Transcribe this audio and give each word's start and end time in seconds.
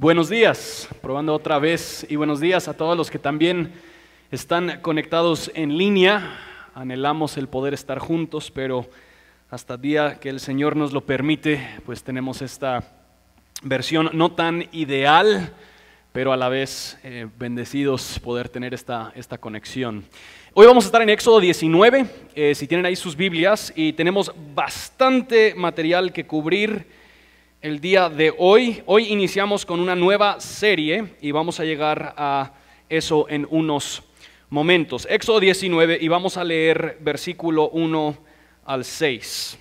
Buenos 0.00 0.30
días, 0.30 0.88
probando 1.02 1.34
otra 1.34 1.58
vez 1.58 2.06
y 2.08 2.16
buenos 2.16 2.40
días 2.40 2.68
a 2.68 2.74
todos 2.74 2.96
los 2.96 3.10
que 3.10 3.18
también 3.18 3.70
están 4.30 4.80
conectados 4.80 5.50
en 5.54 5.76
línea. 5.76 6.38
Anhelamos 6.74 7.36
el 7.36 7.48
poder 7.48 7.74
estar 7.74 7.98
juntos, 7.98 8.50
pero 8.50 8.88
hasta 9.50 9.74
el 9.74 9.82
día 9.82 10.18
que 10.18 10.30
el 10.30 10.40
Señor 10.40 10.74
nos 10.74 10.94
lo 10.94 11.02
permite, 11.02 11.68
pues 11.84 12.02
tenemos 12.02 12.40
esta 12.40 12.82
versión 13.62 14.08
no 14.14 14.32
tan 14.32 14.70
ideal, 14.72 15.52
pero 16.12 16.32
a 16.32 16.38
la 16.38 16.48
vez 16.48 16.98
eh, 17.04 17.28
bendecidos 17.38 18.18
poder 18.20 18.48
tener 18.48 18.72
esta, 18.72 19.12
esta 19.14 19.36
conexión. 19.36 20.06
Hoy 20.54 20.66
vamos 20.66 20.84
a 20.84 20.88
estar 20.88 21.02
en 21.02 21.10
Éxodo 21.10 21.40
19, 21.40 22.06
eh, 22.34 22.54
si 22.54 22.66
tienen 22.66 22.86
ahí 22.86 22.96
sus 22.96 23.14
Biblias, 23.14 23.70
y 23.76 23.92
tenemos 23.92 24.32
bastante 24.54 25.54
material 25.54 26.10
que 26.10 26.26
cubrir 26.26 26.86
el 27.62 27.80
día 27.80 28.08
de 28.08 28.34
hoy. 28.38 28.82
Hoy 28.86 29.08
iniciamos 29.08 29.66
con 29.66 29.80
una 29.80 29.94
nueva 29.94 30.40
serie 30.40 31.14
y 31.20 31.30
vamos 31.30 31.60
a 31.60 31.64
llegar 31.64 32.14
a 32.16 32.52
eso 32.88 33.26
en 33.28 33.46
unos 33.50 34.02
momentos. 34.48 35.06
Éxodo 35.10 35.40
19 35.40 35.98
y 36.00 36.08
vamos 36.08 36.36
a 36.36 36.44
leer 36.44 36.98
versículo 37.00 37.68
1 37.70 38.16
al 38.64 38.84
6. 38.84 39.58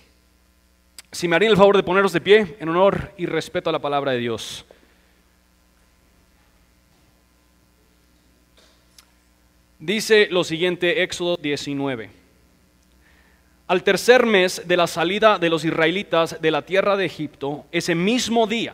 Si 1.11 1.27
me 1.27 1.35
harían 1.35 1.51
el 1.51 1.57
favor 1.57 1.75
de 1.75 1.83
poneros 1.83 2.13
de 2.13 2.21
pie 2.21 2.55
en 2.59 2.69
honor 2.69 3.11
y 3.17 3.25
respeto 3.25 3.69
a 3.69 3.73
la 3.73 3.79
palabra 3.79 4.11
de 4.13 4.19
Dios. 4.19 4.65
Dice 9.79 10.27
lo 10.29 10.43
siguiente, 10.43 11.03
Éxodo 11.03 11.37
19. 11.37 12.18
Al 13.69 13.83
tercer 13.83 14.25
mes 14.25 14.63
de 14.65 14.75
la 14.75 14.87
salida 14.87 15.37
de 15.37 15.47
los 15.47 15.63
israelitas 15.63 16.41
de 16.41 16.49
la 16.49 16.63
tierra 16.63 16.97
de 16.97 17.05
Egipto, 17.05 17.67
ese 17.71 17.93
mismo 17.93 18.47
día, 18.47 18.73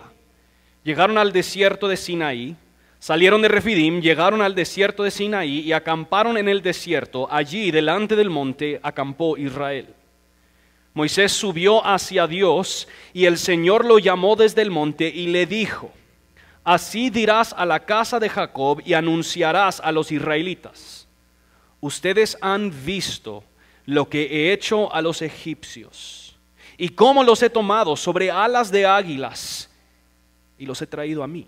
llegaron 0.86 1.18
al 1.18 1.34
desierto 1.34 1.90
de 1.90 1.98
Sinaí, 1.98 2.56
salieron 2.98 3.42
de 3.42 3.50
Refidim, 3.50 4.00
llegaron 4.00 4.42
al 4.42 4.56
desierto 4.56 5.04
de 5.04 5.12
Sinaí 5.12 5.60
y 5.60 5.74
acamparon 5.74 6.38
en 6.38 6.48
el 6.48 6.62
desierto. 6.62 7.28
Allí, 7.30 7.72
delante 7.72 8.16
del 8.16 8.30
monte, 8.30 8.80
acampó 8.82 9.36
Israel. 9.36 9.88
Moisés 10.94 11.34
subió 11.34 11.86
hacia 11.86 12.26
Dios 12.26 12.88
y 13.12 13.26
el 13.26 13.38
Señor 13.38 13.84
lo 13.84 14.00
llamó 14.00 14.38
desde 14.38 14.62
el 14.62 14.72
monte 14.72 15.10
y 15.10 15.28
le 15.28 15.46
dijo, 15.46 15.92
Así 16.64 17.10
dirás 17.10 17.54
a 17.58 17.66
la 17.66 17.82
casa 17.82 18.18
de 18.18 18.30
Jacob 18.30 18.82
y 18.86 18.94
anunciarás 18.94 19.82
a 19.82 19.92
los 19.92 20.10
israelitas. 20.14 21.06
Ustedes 21.82 22.38
han 22.40 22.72
visto 22.86 23.44
lo 23.86 24.10
que 24.10 24.24
he 24.24 24.54
hecho 24.54 24.94
a 24.94 25.02
los 25.02 25.22
egipcios 25.22 26.36
y 26.78 26.90
cómo 26.90 27.24
los 27.24 27.42
he 27.42 27.50
tomado 27.50 27.96
sobre 27.96 28.32
alas 28.32 28.72
de 28.72 28.86
águilas 28.86 29.70
y 30.58 30.66
los 30.66 30.82
he 30.82 30.88
traído 30.88 31.24
a 31.24 31.28
mí. 31.28 31.48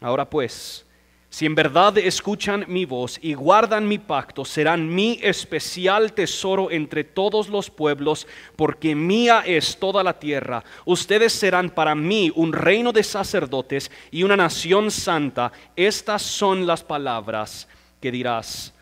Ahora 0.00 0.28
pues, 0.28 0.84
si 1.30 1.46
en 1.46 1.54
verdad 1.54 1.96
escuchan 1.96 2.66
mi 2.68 2.84
voz 2.84 3.18
y 3.22 3.32
guardan 3.32 3.88
mi 3.88 3.98
pacto, 3.98 4.44
serán 4.44 4.94
mi 4.94 5.18
especial 5.22 6.12
tesoro 6.12 6.70
entre 6.70 7.04
todos 7.04 7.48
los 7.48 7.70
pueblos, 7.70 8.26
porque 8.54 8.94
mía 8.94 9.42
es 9.46 9.78
toda 9.78 10.02
la 10.02 10.18
tierra. 10.18 10.62
Ustedes 10.84 11.32
serán 11.32 11.70
para 11.70 11.94
mí 11.94 12.30
un 12.34 12.52
reino 12.52 12.92
de 12.92 13.02
sacerdotes 13.02 13.90
y 14.10 14.24
una 14.24 14.36
nación 14.36 14.90
santa. 14.90 15.52
Estas 15.74 16.20
son 16.20 16.66
las 16.66 16.84
palabras 16.84 17.66
que 17.98 18.10
dirás 18.12 18.74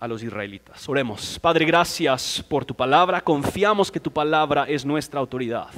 a 0.00 0.08
los 0.08 0.22
israelitas. 0.22 0.88
Oremos. 0.88 1.38
Padre, 1.38 1.64
gracias 1.64 2.44
por 2.48 2.64
tu 2.64 2.74
palabra. 2.74 3.20
Confiamos 3.20 3.90
que 3.90 4.00
tu 4.00 4.10
palabra 4.10 4.64
es 4.64 4.84
nuestra 4.84 5.20
autoridad. 5.20 5.68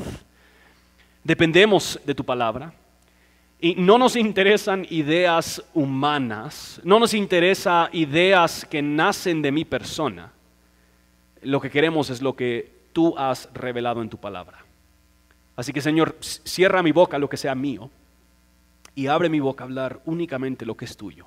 Dependemos 1.25 1.99
de 2.05 2.15
tu 2.15 2.25
palabra. 2.25 2.73
Y 3.63 3.75
no 3.75 3.99
nos 3.99 4.17
interesan 4.17 4.87
ideas 4.89 5.63
humanas, 5.75 6.81
no 6.83 6.99
nos 6.99 7.13
interesan 7.13 7.91
ideas 7.93 8.65
que 8.65 8.81
nacen 8.81 9.43
de 9.43 9.53
mi 9.53 9.67
persona. 9.67 10.33
Lo 11.43 11.61
que 11.61 11.71
queremos 11.71 12.09
es 12.09 12.23
lo 12.23 12.35
que 12.35 12.73
tú 12.95 13.15
has 13.19 13.53
revelado 13.53 14.01
en 14.01 14.09
tu 14.09 14.17
palabra. 14.17 14.65
Así 15.57 15.75
que 15.75 15.83
Señor, 15.83 16.17
cierra 16.21 16.83
mi 16.83 16.91
boca 16.91 17.19
lo 17.19 17.29
que 17.29 17.37
sea 17.37 17.55
mío 17.55 17.91
y 18.95 19.09
abre 19.09 19.29
mi 19.29 19.41
boca 19.41 19.65
a 19.65 19.67
hablar 19.67 20.01
únicamente 20.07 20.65
lo 20.65 20.75
que 20.75 20.87
es 20.87 20.97
tuyo. 20.97 21.27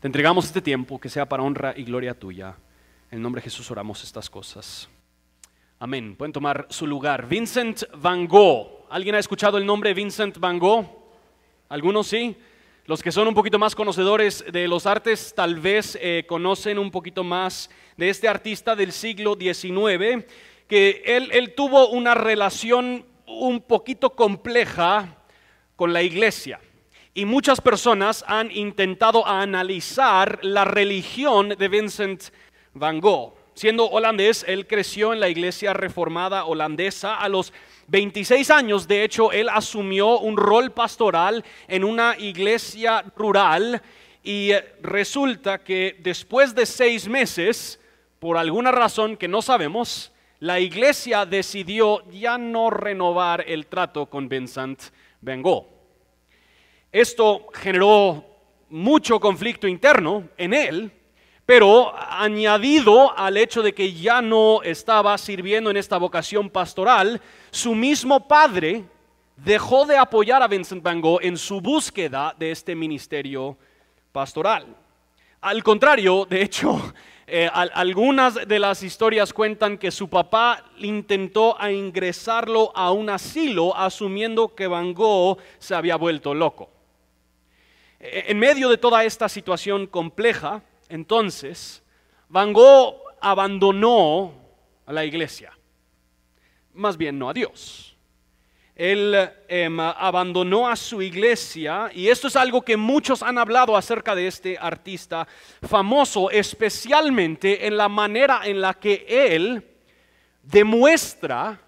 Te 0.00 0.08
entregamos 0.08 0.44
este 0.44 0.60
tiempo 0.60 1.00
que 1.00 1.08
sea 1.08 1.26
para 1.26 1.42
honra 1.42 1.72
y 1.74 1.82
gloria 1.82 2.12
tuya. 2.12 2.54
En 3.10 3.22
nombre 3.22 3.40
de 3.40 3.44
Jesús 3.44 3.70
oramos 3.70 4.04
estas 4.04 4.28
cosas. 4.28 4.90
Amén. 5.78 6.16
Pueden 6.16 6.34
tomar 6.34 6.66
su 6.68 6.86
lugar. 6.86 7.26
Vincent 7.26 7.84
Van 7.96 8.26
Gogh. 8.26 8.86
¿Alguien 8.90 9.14
ha 9.14 9.18
escuchado 9.18 9.56
el 9.56 9.64
nombre 9.64 9.88
de 9.90 9.94
Vincent 9.94 10.36
Van 10.36 10.58
Gogh? 10.58 10.84
Algunos 11.70 12.08
sí. 12.08 12.36
Los 12.84 13.02
que 13.02 13.10
son 13.10 13.26
un 13.26 13.34
poquito 13.34 13.58
más 13.58 13.74
conocedores 13.74 14.44
de 14.52 14.68
los 14.68 14.84
artes 14.84 15.32
tal 15.34 15.58
vez 15.60 15.98
eh, 15.98 16.24
conocen 16.28 16.78
un 16.78 16.90
poquito 16.90 17.24
más 17.24 17.70
de 17.96 18.10
este 18.10 18.28
artista 18.28 18.76
del 18.76 18.92
siglo 18.92 19.34
XIX, 19.34 20.26
que 20.68 21.02
él, 21.06 21.30
él 21.32 21.54
tuvo 21.54 21.88
una 21.88 22.14
relación 22.14 23.06
un 23.26 23.62
poquito 23.62 24.10
compleja 24.10 25.16
con 25.74 25.94
la 25.94 26.02
iglesia. 26.02 26.60
Y 27.16 27.24
muchas 27.24 27.62
personas 27.62 28.22
han 28.28 28.50
intentado 28.50 29.26
analizar 29.26 30.38
la 30.42 30.66
religión 30.66 31.48
de 31.48 31.68
Vincent 31.68 32.24
van 32.74 33.00
Gogh. 33.00 33.32
Siendo 33.54 33.86
holandés, 33.86 34.44
él 34.46 34.66
creció 34.66 35.14
en 35.14 35.20
la 35.20 35.30
iglesia 35.30 35.72
reformada 35.72 36.44
holandesa 36.44 37.16
a 37.16 37.30
los 37.30 37.54
26 37.88 38.50
años, 38.50 38.86
de 38.86 39.02
hecho, 39.02 39.32
él 39.32 39.48
asumió 39.48 40.18
un 40.18 40.36
rol 40.36 40.72
pastoral 40.72 41.42
en 41.68 41.84
una 41.84 42.18
iglesia 42.18 43.02
rural 43.16 43.80
y 44.22 44.50
resulta 44.82 45.64
que 45.64 45.96
después 46.00 46.54
de 46.54 46.66
seis 46.66 47.08
meses, 47.08 47.80
por 48.18 48.36
alguna 48.36 48.72
razón 48.72 49.16
que 49.16 49.26
no 49.26 49.40
sabemos, 49.40 50.12
la 50.38 50.60
iglesia 50.60 51.24
decidió 51.24 52.06
ya 52.10 52.36
no 52.36 52.68
renovar 52.68 53.42
el 53.48 53.68
trato 53.68 54.04
con 54.04 54.28
Vincent 54.28 54.82
Van 55.22 55.40
Gogh. 55.40 55.75
Esto 56.92 57.46
generó 57.52 58.24
mucho 58.68 59.20
conflicto 59.20 59.68
interno 59.68 60.28
en 60.36 60.54
él 60.54 60.92
pero 61.46 61.94
añadido 61.96 63.16
al 63.16 63.36
hecho 63.36 63.62
de 63.62 63.72
que 63.72 63.92
ya 63.92 64.20
no 64.20 64.62
estaba 64.64 65.16
sirviendo 65.16 65.70
en 65.70 65.76
esta 65.76 65.96
vocación 65.96 66.50
pastoral, 66.50 67.20
su 67.52 67.72
mismo 67.76 68.26
padre 68.26 68.84
dejó 69.36 69.86
de 69.86 69.96
apoyar 69.96 70.42
a 70.42 70.48
Vincent 70.48 70.82
Van 70.82 71.00
Gogh 71.00 71.20
en 71.22 71.36
su 71.36 71.60
búsqueda 71.60 72.34
de 72.36 72.50
este 72.50 72.74
ministerio 72.74 73.56
pastoral. 74.10 74.66
Al 75.40 75.62
contrario, 75.62 76.26
de 76.28 76.42
hecho, 76.42 76.92
eh, 77.28 77.48
algunas 77.52 78.34
de 78.48 78.58
las 78.58 78.82
historias 78.82 79.32
cuentan 79.32 79.78
que 79.78 79.92
su 79.92 80.08
papá 80.08 80.64
intentó 80.78 81.56
ingresarlo 81.70 82.72
a 82.74 82.90
un 82.90 83.08
asilo 83.08 83.76
asumiendo 83.76 84.52
que 84.52 84.66
Van 84.66 84.92
Gogh 84.92 85.38
se 85.60 85.76
había 85.76 85.94
vuelto 85.94 86.34
loco. 86.34 86.75
E, 88.00 88.24
en 88.28 88.38
medio 88.38 88.68
de 88.68 88.78
toda 88.78 89.04
esta 89.04 89.28
situación 89.28 89.86
compleja, 89.86 90.62
entonces, 90.88 91.82
Van 92.28 92.52
Gogh 92.52 93.02
abandonó 93.20 94.34
a 94.84 94.92
la 94.92 95.04
iglesia, 95.04 95.52
más 96.74 96.96
bien 96.96 97.18
no 97.18 97.28
a 97.28 97.32
Dios. 97.32 97.96
Él 98.76 99.16
em, 99.48 99.80
abandonó 99.80 100.68
a 100.68 100.76
su 100.76 101.00
iglesia 101.00 101.90
y 101.94 102.08
esto 102.08 102.28
es 102.28 102.36
algo 102.36 102.60
que 102.60 102.76
muchos 102.76 103.22
han 103.22 103.38
hablado 103.38 103.74
acerca 103.74 104.14
de 104.14 104.26
este 104.26 104.58
artista 104.60 105.26
famoso, 105.62 106.30
especialmente 106.30 107.66
en 107.66 107.78
la 107.78 107.88
manera 107.88 108.42
en 108.44 108.60
la 108.60 108.74
que 108.74 109.06
él 109.08 109.66
demuestra 110.42 111.58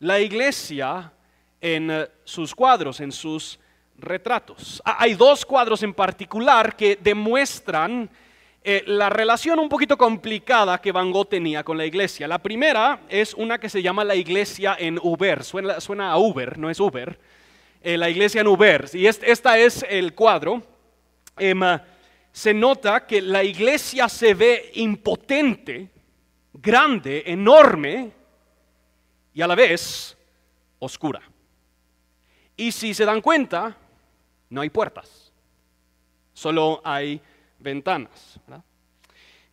la 0.00 0.20
iglesia 0.20 1.10
en 1.58 1.90
eh, 1.90 2.08
sus 2.24 2.54
cuadros, 2.54 3.00
en 3.00 3.12
sus 3.12 3.58
retratos. 3.98 4.80
Hay 4.84 5.14
dos 5.14 5.44
cuadros 5.44 5.82
en 5.82 5.92
particular 5.92 6.76
que 6.76 6.96
demuestran 7.00 8.08
eh, 8.62 8.82
la 8.86 9.08
relación 9.08 9.58
un 9.58 9.68
poquito 9.68 9.96
complicada 9.96 10.80
que 10.80 10.92
Van 10.92 11.10
Gogh 11.10 11.28
tenía 11.28 11.64
con 11.64 11.78
la 11.78 11.86
iglesia. 11.86 12.28
La 12.28 12.38
primera 12.38 13.00
es 13.08 13.34
una 13.34 13.58
que 13.58 13.68
se 13.68 13.82
llama 13.82 14.04
la 14.04 14.14
iglesia 14.14 14.76
en 14.78 14.98
Uber, 15.02 15.44
suena, 15.44 16.10
a 16.10 16.18
Uber, 16.18 16.58
no 16.58 16.68
es 16.68 16.80
Uber, 16.80 17.18
eh, 17.82 17.96
la 17.96 18.10
iglesia 18.10 18.40
en 18.40 18.48
Uber. 18.48 18.88
Y 18.92 19.06
este, 19.06 19.30
esta 19.30 19.58
es 19.58 19.84
el 19.88 20.14
cuadro. 20.14 20.62
Em, 21.38 21.60
se 22.32 22.52
nota 22.52 23.06
que 23.06 23.22
la 23.22 23.42
iglesia 23.42 24.08
se 24.08 24.34
ve 24.34 24.70
impotente, 24.74 25.90
grande, 26.52 27.22
enorme 27.26 28.12
y 29.32 29.40
a 29.40 29.46
la 29.46 29.54
vez 29.54 30.16
oscura. 30.78 31.22
Y 32.56 32.72
si 32.72 32.92
se 32.92 33.04
dan 33.04 33.20
cuenta, 33.20 33.76
no 34.50 34.60
hay 34.60 34.70
puertas, 34.70 35.32
solo 36.32 36.80
hay 36.84 37.20
ventanas. 37.58 38.40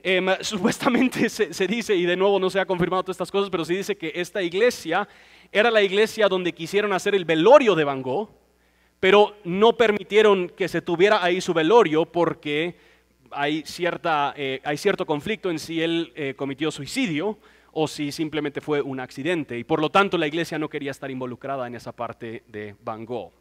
Em, 0.01 0.27
supuestamente 0.41 1.29
se, 1.29 1.67
dice, 1.67 1.95
y 1.95 2.05
de 2.05 2.15
nuevo 2.15 2.39
no 2.39 2.49
se 2.49 2.59
ha 2.59 2.65
confirmado 2.65 3.03
todas 3.03 3.15
estas 3.15 3.31
cosas, 3.31 3.49
pero 3.49 3.65
se 3.65 3.73
dice 3.73 3.97
que 3.97 4.11
esta 4.15 4.43
iglesia 4.43 5.07
era 5.51 5.71
la 5.71 5.81
iglesia 5.81 6.27
donde 6.27 6.53
quisieron 6.53 6.93
hacer 6.93 7.15
el 7.15 7.25
velorio 7.25 7.75
de 7.75 7.83
Van 7.83 8.01
Gogh, 8.01 8.29
pero 8.99 9.35
no 9.43 9.75
permitieron 9.75 10.49
que 10.49 10.67
se 10.67 10.81
tuviera 10.81 11.23
ahí 11.23 11.41
su 11.41 11.53
velorio 11.53 12.05
porque 12.05 12.75
hay, 13.31 13.63
cierta, 13.65 14.33
eh, 14.37 14.61
hay 14.63 14.77
cierto 14.77 15.05
conflicto 15.05 15.49
en 15.49 15.59
si 15.59 15.81
él 15.81 16.13
eh, 16.15 16.33
cometió 16.35 16.71
suicidio 16.71 17.37
o 17.71 17.87
si 17.87 18.11
simplemente 18.11 18.61
fue 18.61 18.81
un 18.81 18.99
accidente. 18.99 19.57
Y 19.57 19.63
por 19.63 19.81
lo 19.81 19.89
tanto 19.89 20.17
la 20.17 20.27
iglesia 20.27 20.57
no 20.57 20.69
quería 20.69 20.91
estar 20.91 21.11
involucrada 21.11 21.67
en 21.67 21.75
esa 21.75 21.91
parte 21.91 22.43
de 22.47 22.75
Van 22.83 23.05
Gogh. 23.05 23.31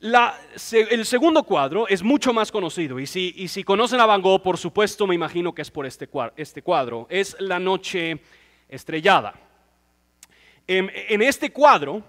El 0.00 1.04
segundo 1.04 1.42
cuadro 1.42 1.86
es 1.86 2.02
mucho 2.02 2.32
más 2.32 2.50
conocido 2.50 2.98
y 2.98 3.06
si, 3.06 3.48
si, 3.48 3.64
conocen 3.64 4.00
a 4.00 4.06
Van 4.06 4.22
Gogh, 4.22 4.42
por 4.42 4.56
supuesto 4.56 5.06
me 5.06 5.14
imagino 5.14 5.54
que 5.54 5.62
es 5.62 5.70
por 5.70 5.86
este, 5.86 6.08
este 6.36 6.62
cuadro. 6.62 7.06
Es 7.10 7.36
La 7.38 7.58
Noche 7.58 8.20
Estrellada. 8.68 9.34
En, 10.66 10.90
en 11.08 11.22
este 11.22 11.50
cuadro, 11.52 12.02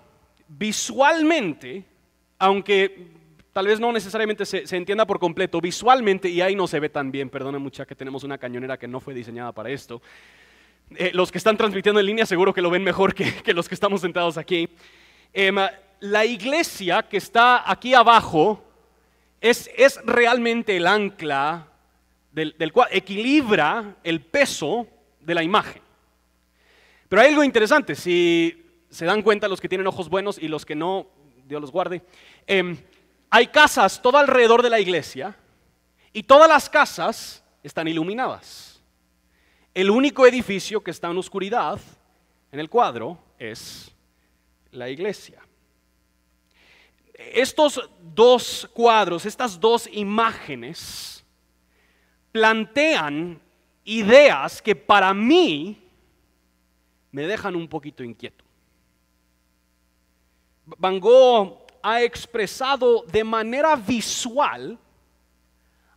visualmente, 0.47 1.83
aunque 2.39 3.11
tal 3.53 3.67
vez 3.67 3.79
no 3.79 3.91
necesariamente 3.91 4.45
se, 4.45 4.63
entienda 4.75 5.05
por 5.05 5.19
completo, 5.19 5.59
visualmente, 5.59 6.29
y 6.29 6.41
ahí 6.41 6.55
no 6.55 6.67
se 6.67 6.79
ve 6.79 6.89
tan 6.89 7.11
bien, 7.11 7.29
perdona 7.29 7.59
mucha 7.59 7.85
que 7.85 7.95
tenemos 7.95 8.23
una 8.23 8.37
cañonera 8.37 8.77
que 8.77 8.87
no 8.87 8.99
fue 8.99 9.13
diseñada 9.13 9.51
para 9.51 9.69
esto, 9.69 10.01
eh, 10.95 11.11
los 11.13 11.31
que 11.31 11.37
están 11.37 11.57
transmitiendo 11.57 11.99
en 11.99 12.05
línea 12.05 12.25
seguro 12.25 12.53
que 12.53 12.61
lo 12.61 12.69
ven 12.69 12.83
mejor 12.83 13.13
que, 13.13 13.53
los 13.53 13.67
que 13.67 13.75
estamos 13.75 14.01
sentados 14.01 14.37
aquí. 14.37 14.69
Em, 15.33 15.55
la 16.01 16.25
iglesia 16.25 17.03
que 17.03 17.17
está 17.17 17.69
aquí 17.69 17.93
abajo 17.93 18.63
es, 19.39 19.69
es 19.77 19.99
realmente 20.03 20.75
el 20.75 20.87
ancla 20.87 21.67
del, 22.31 22.55
del, 22.57 22.73
cual 22.73 22.89
equilibra 22.91 23.95
el 24.03 24.21
peso 24.21 24.87
de 25.19 25.35
la 25.35 25.43
imagen. 25.43 25.81
Pero 27.07 27.21
hay 27.21 27.29
algo 27.29 27.43
interesante, 27.43 27.95
si 27.95 28.65
se 28.89 29.05
dan 29.05 29.21
cuenta 29.21 29.47
los 29.47 29.61
que 29.61 29.69
tienen 29.69 29.87
ojos 29.87 30.09
buenos 30.09 30.37
y 30.37 30.47
los 30.47 30.65
que 30.65 30.75
no, 30.75 31.07
Dios 31.45 31.61
los 31.61 31.71
guarde, 31.71 32.01
em, 32.47 32.77
hay 33.29 33.47
casas 33.47 34.01
todo 34.01 34.17
alrededor 34.17 34.63
de 34.63 34.69
la 34.69 34.79
iglesia 34.79 35.35
y 36.13 36.23
todas 36.23 36.49
las 36.49 36.69
casas 36.69 37.43
están 37.63 37.87
iluminadas. 37.87 38.81
El 39.73 39.89
único 39.89 40.25
edificio 40.25 40.83
que 40.83 40.91
está 40.91 41.09
en 41.09 41.17
oscuridad 41.17 41.79
en 42.51 42.59
el 42.59 42.69
cuadro 42.69 43.17
es 43.37 43.91
la 44.71 44.89
iglesia. 44.89 45.41
Estos 47.33 47.89
dos 48.01 48.69
cuadros, 48.73 49.25
estas 49.25 49.59
dos 49.59 49.87
imágenes, 49.91 51.25
plantean 52.31 53.41
ideas 53.83 54.61
que 54.61 54.75
para 54.75 55.13
mí 55.13 55.81
me 57.11 57.27
dejan 57.27 57.55
un 57.55 57.67
poquito 57.67 58.03
inquieto. 58.03 58.43
Van 60.65 60.99
Gogh 60.99 61.65
ha 61.81 62.01
expresado 62.01 63.03
de 63.03 63.23
manera 63.23 63.75
visual 63.75 64.77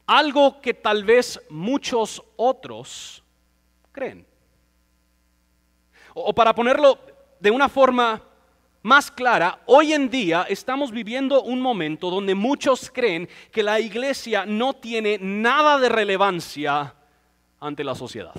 algo 0.06 0.60
que 0.60 0.74
tal 0.74 1.04
vez 1.04 1.40
muchos 1.48 2.22
otros 2.36 3.22
creen. 3.92 4.26
O, 6.14 6.32
para 6.34 6.54
ponerlo 6.54 6.98
de 7.40 7.50
una 7.50 7.68
forma 7.68 8.22
más 8.84 9.10
clara, 9.10 9.60
hoy 9.64 9.94
en 9.94 10.10
día 10.10 10.44
estamos 10.46 10.92
viviendo 10.92 11.42
un 11.42 11.58
momento 11.58 12.10
donde 12.10 12.34
muchos 12.34 12.90
creen 12.90 13.30
que 13.50 13.62
la 13.62 13.80
iglesia 13.80 14.44
no 14.44 14.74
tiene 14.74 15.16
nada 15.18 15.78
de 15.78 15.88
relevancia 15.88 16.94
ante 17.58 17.82
la 17.82 17.94
sociedad. 17.94 18.34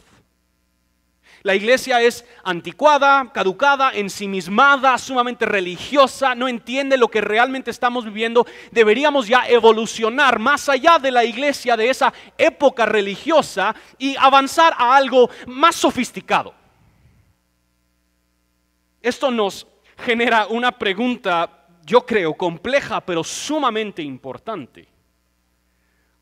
La 1.41 1.55
iglesia 1.55 1.99
es 1.99 2.23
anticuada, 2.43 3.31
caducada, 3.33 3.89
ensimismada, 3.93 4.95
sumamente 4.99 5.47
religiosa, 5.47 6.35
no 6.35 6.47
entiende 6.47 6.95
lo 6.95 7.07
que 7.07 7.21
realmente 7.21 7.71
estamos 7.71 8.05
viviendo. 8.05 8.45
Deberíamos 8.71 9.27
ya 9.27 9.47
evolucionar 9.47 10.37
más 10.37 10.69
allá 10.69 10.99
de 10.99 11.09
la 11.09 11.25
iglesia 11.25 11.75
de 11.75 11.89
esa 11.89 12.13
época 12.37 12.85
religiosa 12.85 13.75
y 13.97 14.15
avanzar 14.15 14.75
a 14.77 14.95
algo 14.95 15.27
más 15.47 15.75
sofisticado. 15.75 16.53
Esto 19.01 19.31
nos 19.31 19.65
genera 19.97 20.47
una 20.47 20.71
pregunta, 20.71 21.67
yo 21.85 22.05
creo, 22.05 22.33
compleja, 22.33 23.01
pero 23.01 23.23
sumamente 23.23 24.01
importante. 24.01 24.87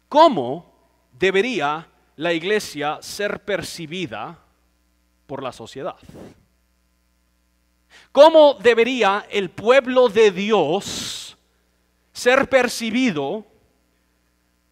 ¿Cómo 0.10 0.74
debería 1.12 1.88
la 2.16 2.34
iglesia 2.34 3.00
ser 3.02 3.44
percibida 3.44 4.40
por 5.26 5.42
la 5.42 5.52
sociedad. 5.52 5.96
¿Cómo 8.12 8.56
debería 8.56 9.26
el 9.30 9.50
pueblo 9.50 10.10
de 10.10 10.32
Dios 10.32 11.38
ser 12.12 12.50
percibido 12.50 13.46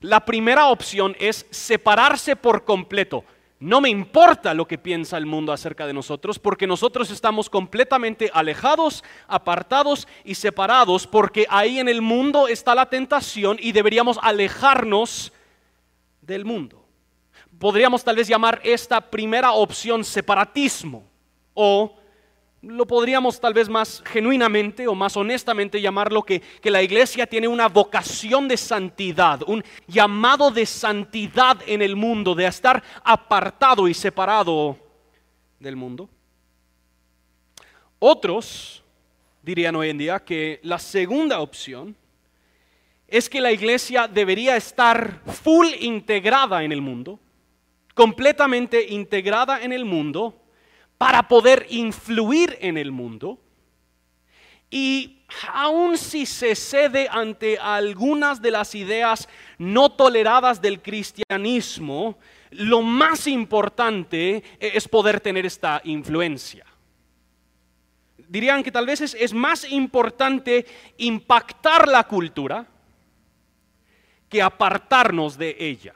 La 0.00 0.24
primera 0.24 0.68
opción 0.68 1.16
es 1.18 1.46
separarse 1.50 2.36
por 2.36 2.64
completo. 2.64 3.24
No 3.60 3.80
me 3.80 3.88
importa 3.88 4.54
lo 4.54 4.66
que 4.68 4.78
piensa 4.78 5.16
el 5.16 5.26
mundo 5.26 5.52
acerca 5.52 5.86
de 5.86 5.92
nosotros, 5.92 6.38
porque 6.38 6.68
nosotros 6.68 7.10
estamos 7.10 7.50
completamente 7.50 8.30
alejados, 8.32 9.02
apartados 9.26 10.06
y 10.24 10.36
separados, 10.36 11.08
porque 11.08 11.44
ahí 11.50 11.80
en 11.80 11.88
el 11.88 12.00
mundo 12.00 12.46
está 12.46 12.76
la 12.76 12.88
tentación 12.88 13.56
y 13.60 13.72
deberíamos 13.72 14.18
alejarnos 14.22 15.32
del 16.20 16.44
mundo. 16.44 16.87
Podríamos 17.58 18.04
tal 18.04 18.16
vez 18.16 18.28
llamar 18.28 18.60
esta 18.62 19.00
primera 19.00 19.52
opción 19.52 20.04
separatismo 20.04 21.04
o 21.54 21.96
lo 22.62 22.86
podríamos 22.86 23.40
tal 23.40 23.54
vez 23.54 23.68
más 23.68 24.02
genuinamente 24.06 24.86
o 24.86 24.94
más 24.94 25.16
honestamente 25.16 25.80
llamarlo 25.80 26.22
que, 26.22 26.40
que 26.40 26.70
la 26.70 26.82
iglesia 26.82 27.26
tiene 27.26 27.48
una 27.48 27.68
vocación 27.68 28.48
de 28.48 28.56
santidad, 28.56 29.40
un 29.46 29.64
llamado 29.86 30.50
de 30.50 30.66
santidad 30.66 31.58
en 31.66 31.82
el 31.82 31.96
mundo, 31.96 32.34
de 32.34 32.46
estar 32.46 32.82
apartado 33.04 33.88
y 33.88 33.94
separado 33.94 34.76
del 35.58 35.76
mundo. 35.76 36.08
Otros 37.98 38.82
dirían 39.42 39.74
hoy 39.74 39.90
en 39.90 39.98
día 39.98 40.20
que 40.20 40.60
la 40.62 40.78
segunda 40.78 41.40
opción 41.40 41.96
es 43.08 43.28
que 43.28 43.40
la 43.40 43.50
iglesia 43.50 44.06
debería 44.06 44.56
estar 44.56 45.22
full 45.26 45.66
integrada 45.80 46.62
en 46.62 46.72
el 46.72 46.80
mundo, 46.80 47.18
completamente 47.98 48.90
integrada 48.90 49.60
en 49.60 49.72
el 49.72 49.84
mundo, 49.84 50.40
para 50.98 51.26
poder 51.26 51.66
influir 51.68 52.56
en 52.60 52.78
el 52.78 52.92
mundo. 52.92 53.40
Y 54.70 55.24
aun 55.52 55.98
si 55.98 56.24
se 56.24 56.54
cede 56.54 57.08
ante 57.10 57.58
algunas 57.58 58.40
de 58.40 58.52
las 58.52 58.76
ideas 58.76 59.28
no 59.58 59.90
toleradas 59.90 60.62
del 60.62 60.80
cristianismo, 60.80 62.16
lo 62.50 62.82
más 62.82 63.26
importante 63.26 64.44
es 64.60 64.86
poder 64.86 65.20
tener 65.20 65.44
esta 65.44 65.80
influencia. 65.82 66.66
Dirían 68.28 68.62
que 68.62 68.70
tal 68.70 68.86
vez 68.86 69.00
es, 69.00 69.14
es 69.14 69.34
más 69.34 69.68
importante 69.68 70.64
impactar 70.98 71.88
la 71.88 72.04
cultura 72.04 72.64
que 74.28 74.40
apartarnos 74.40 75.36
de 75.36 75.56
ella. 75.58 75.94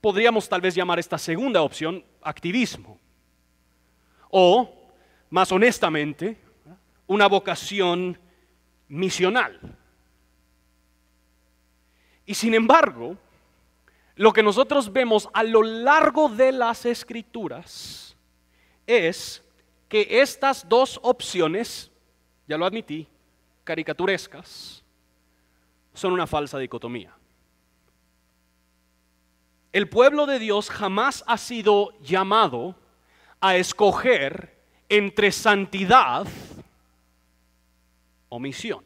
Podríamos 0.00 0.48
tal 0.48 0.60
vez 0.60 0.74
llamar 0.74 0.98
esta 0.98 1.18
segunda 1.18 1.62
opción 1.62 2.04
activismo 2.22 2.98
o, 4.30 4.70
más 5.30 5.50
honestamente, 5.52 6.36
una 7.06 7.26
vocación 7.26 8.18
misional. 8.88 9.58
Y 12.26 12.34
sin 12.34 12.54
embargo, 12.54 13.16
lo 14.16 14.32
que 14.32 14.42
nosotros 14.42 14.92
vemos 14.92 15.28
a 15.32 15.42
lo 15.42 15.62
largo 15.62 16.28
de 16.28 16.52
las 16.52 16.84
escrituras 16.86 18.16
es 18.86 19.42
que 19.88 20.20
estas 20.20 20.68
dos 20.68 20.98
opciones, 21.02 21.90
ya 22.46 22.58
lo 22.58 22.66
admití, 22.66 23.06
caricaturescas, 23.64 24.82
son 25.94 26.12
una 26.12 26.26
falsa 26.26 26.58
dicotomía. 26.58 27.15
El 29.76 29.90
pueblo 29.90 30.24
de 30.24 30.38
Dios 30.38 30.70
jamás 30.70 31.22
ha 31.26 31.36
sido 31.36 31.92
llamado 32.00 32.74
a 33.42 33.56
escoger 33.56 34.58
entre 34.88 35.30
santidad 35.30 36.26
o 38.30 38.38
misión. 38.38 38.82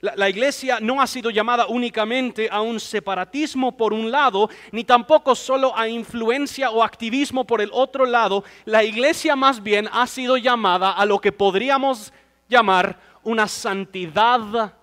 La, 0.00 0.28
iglesia 0.28 0.78
no 0.78 1.02
ha 1.02 1.08
sido 1.08 1.30
llamada 1.30 1.66
únicamente 1.66 2.48
a 2.48 2.60
un 2.60 2.78
separatismo 2.78 3.76
por 3.76 3.92
un 3.92 4.08
lado, 4.08 4.48
ni 4.70 4.84
tampoco 4.84 5.34
solo 5.34 5.76
a 5.76 5.88
influencia 5.88 6.70
o 6.70 6.84
activismo 6.84 7.44
por 7.44 7.60
el 7.60 7.70
otro 7.72 8.06
lado. 8.06 8.44
La 8.66 8.84
iglesia 8.84 9.34
más 9.34 9.60
bien 9.60 9.88
ha 9.92 10.06
sido 10.06 10.36
llamada 10.36 10.92
a 10.92 11.04
lo 11.06 11.20
que 11.20 11.32
podríamos 11.32 12.12
llamar 12.48 13.00
una 13.24 13.48
santidad 13.48 14.74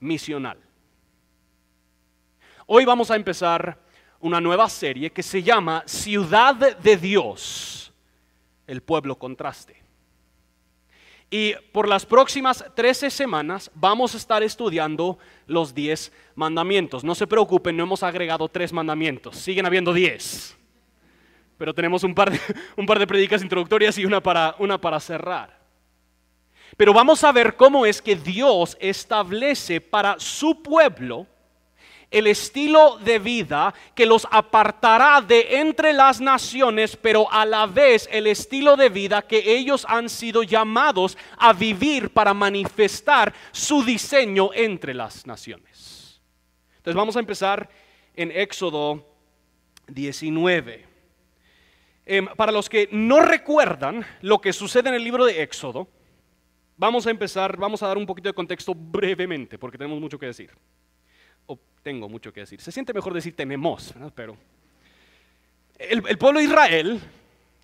misional. 0.00 0.63
Hoy 2.66 2.86
vamos 2.86 3.10
a 3.10 3.16
empezar 3.16 3.78
una 4.20 4.40
nueva 4.40 4.70
serie 4.70 5.10
que 5.10 5.22
se 5.22 5.42
llama 5.42 5.82
Ciudad 5.84 6.78
de 6.78 6.96
Dios, 6.96 7.92
el 8.66 8.82
pueblo 8.82 9.18
contraste. 9.18 9.82
Y 11.28 11.52
por 11.72 11.86
las 11.86 12.06
próximas 12.06 12.64
13 12.74 13.10
semanas 13.10 13.70
vamos 13.74 14.14
a 14.14 14.16
estar 14.16 14.42
estudiando 14.42 15.18
los 15.46 15.74
10 15.74 16.10
mandamientos. 16.36 17.04
No 17.04 17.14
se 17.14 17.26
preocupen, 17.26 17.76
no 17.76 17.82
hemos 17.82 18.02
agregado 18.02 18.48
tres 18.48 18.72
mandamientos, 18.72 19.36
siguen 19.36 19.66
habiendo 19.66 19.92
10. 19.92 20.56
Pero 21.58 21.74
tenemos 21.74 22.02
un 22.02 22.14
par 22.14 22.30
de, 22.30 22.40
un 22.78 22.86
par 22.86 22.98
de 22.98 23.06
predicas 23.06 23.42
introductorias 23.42 23.98
y 23.98 24.06
una 24.06 24.22
para, 24.22 24.56
una 24.58 24.80
para 24.80 25.00
cerrar. 25.00 25.60
Pero 26.78 26.94
vamos 26.94 27.22
a 27.24 27.32
ver 27.32 27.56
cómo 27.56 27.84
es 27.84 28.00
que 28.00 28.16
Dios 28.16 28.74
establece 28.80 29.82
para 29.82 30.18
su 30.18 30.62
pueblo 30.62 31.26
el 32.14 32.28
estilo 32.28 32.98
de 32.98 33.18
vida 33.18 33.74
que 33.94 34.06
los 34.06 34.26
apartará 34.30 35.20
de 35.20 35.58
entre 35.58 35.92
las 35.92 36.20
naciones, 36.20 36.96
pero 36.96 37.30
a 37.30 37.44
la 37.44 37.66
vez 37.66 38.08
el 38.10 38.28
estilo 38.28 38.76
de 38.76 38.88
vida 38.88 39.22
que 39.22 39.56
ellos 39.56 39.84
han 39.88 40.08
sido 40.08 40.44
llamados 40.44 41.18
a 41.36 41.52
vivir 41.52 42.10
para 42.10 42.32
manifestar 42.32 43.34
su 43.50 43.82
diseño 43.82 44.50
entre 44.54 44.94
las 44.94 45.26
naciones. 45.26 46.20
Entonces 46.76 46.94
vamos 46.94 47.16
a 47.16 47.20
empezar 47.20 47.68
en 48.14 48.30
Éxodo 48.30 49.04
19. 49.88 50.86
Em, 52.06 52.26
para 52.36 52.52
los 52.52 52.68
que 52.68 52.88
no 52.92 53.20
recuerdan 53.22 54.06
lo 54.20 54.40
que 54.40 54.52
sucede 54.52 54.88
en 54.88 54.94
el 54.94 55.02
libro 55.02 55.24
de 55.24 55.42
Éxodo, 55.42 55.88
vamos 56.76 57.08
a 57.08 57.10
empezar, 57.10 57.56
vamos 57.56 57.82
a 57.82 57.88
dar 57.88 57.98
un 57.98 58.06
poquito 58.06 58.28
de 58.28 58.34
contexto 58.34 58.72
brevemente, 58.72 59.58
porque 59.58 59.78
tenemos 59.78 60.00
mucho 60.00 60.18
que 60.18 60.26
decir 60.26 60.52
tengo 61.84 62.08
mucho 62.08 62.32
que 62.32 62.40
decir. 62.40 62.60
Se 62.60 62.72
siente 62.72 62.92
mejor 62.94 63.12
decir 63.12 63.36
tenemos, 63.36 63.94
pero 64.14 64.36
el, 65.78 66.18
pueblo 66.18 66.40
de 66.40 66.46
Israel 66.46 67.00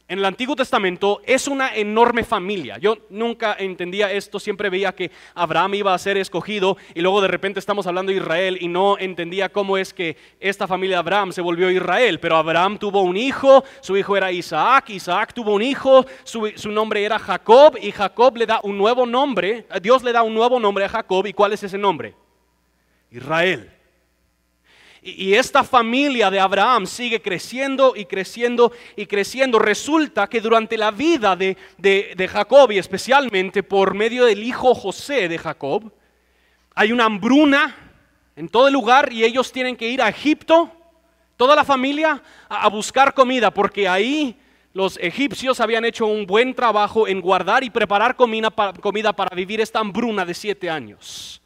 en 0.09 0.19
el 0.19 0.25
Antiguo 0.27 0.55
Testamento 0.55 1.23
es 1.25 1.49
una 1.49 1.75
enorme 1.75 2.23
familia. 2.23 2.77
Yo 2.77 2.99
nunca 3.09 3.57
entendía 3.59 4.12
esto, 4.12 4.39
siempre 4.39 4.69
veía 4.69 4.95
que 4.95 5.11
Abraham 5.35 5.75
iba 5.75 5.95
a 5.95 5.99
ser 5.99 6.19
escogido 6.19 6.77
y 6.95 7.00
luego 7.00 7.23
de 7.23 7.29
repente 7.29 7.61
estamos 7.61 7.87
hablando 7.87 8.12
de 8.12 8.19
Israel 8.19 8.59
y 8.61 8.69
no 8.69 8.99
entendía 8.99 9.49
cómo 9.49 9.79
es 9.79 9.95
que 9.95 10.19
esta 10.39 10.67
familia 10.67 10.97
de 10.97 11.00
Abraham 11.00 11.33
se 11.33 11.41
volvió 11.41 11.71
Israel. 11.71 12.21
Pero 12.21 12.37
Abraham 12.37 12.79
tuvo 12.79 13.00
un 13.00 13.17
hijo, 13.17 13.65
su 13.81 13.97
hijo 13.97 14.19
era 14.19 14.31
Isaac, 14.31 14.91
Isaac 14.91 15.33
tuvo 15.33 15.55
un 15.55 15.62
hijo, 15.62 16.05
su, 16.25 16.53
su 16.57 16.71
nombre 16.71 17.03
era 17.05 17.19
Jacob 17.19 17.79
y 17.81 17.91
Jacob 17.91 18.37
le 18.37 18.45
da 18.45 18.61
un 18.65 18.77
nuevo 18.77 19.07
nombre, 19.07 19.67
Dios 19.81 20.03
le 20.03 20.12
da 20.12 20.23
un 20.23 20.35
nuevo 20.35 20.61
nombre 20.61 20.85
a 20.85 20.91
Jacob 20.91 21.27
y 21.27 21.33
¿cuál 21.33 21.55
es 21.55 21.62
ese 21.62 21.79
nombre? 21.79 22.15
Israel. 23.11 23.79
Y 25.02 25.33
esta 25.33 25.64
familia 25.64 26.30
de 26.30 26.38
Abraham 26.38 26.87
sigue 26.87 27.23
creciendo 27.23 27.95
y 27.97 28.04
creciendo 28.04 28.71
y 28.97 29.07
creciendo. 29.07 29.59
Resulta 29.59 30.26
que 30.28 30.42
durante 30.42 30.76
la 30.76 30.90
vida 30.90 31.37
de, 31.37 32.28
Jacob 32.30 32.71
y 32.71 32.78
especialmente 32.78 33.62
por 33.62 33.95
medio 33.95 34.26
del 34.26 34.42
hijo 34.42 34.75
José 34.75 35.28
de 35.28 35.38
Jacob, 35.38 35.90
hay 36.75 36.92
una 36.92 37.07
hambruna 37.07 37.75
en 38.37 38.49
todo 38.49 38.69
el 38.69 38.75
lugar 38.75 39.11
y 39.11 39.25
ellos 39.25 39.50
tienen 39.52 39.75
que 39.75 39.88
ir 39.88 40.02
a 40.02 40.09
Egipto, 40.11 40.71
toda 41.37 41.57
la 41.57 41.64
familia, 41.64 42.23
a, 42.49 42.69
buscar 42.69 43.14
comida 43.14 43.50
porque 43.50 43.88
ahí 43.88 44.38
los 44.75 44.99
egipcios 44.99 45.61
habían 45.61 45.87
hecho 45.87 46.07
un 46.07 46.26
buen 46.26 46.54
trabajo 46.54 47.09
en 47.09 47.23
guardar 47.23 47.64
y 47.64 47.71
preparar 47.71 48.16
comida 48.16 48.50
para 48.50 49.35
vivir 49.35 49.62
esta 49.62 49.78
hambruna 49.78 50.26
de 50.26 50.35
siete 50.35 50.69
años. 50.69 51.40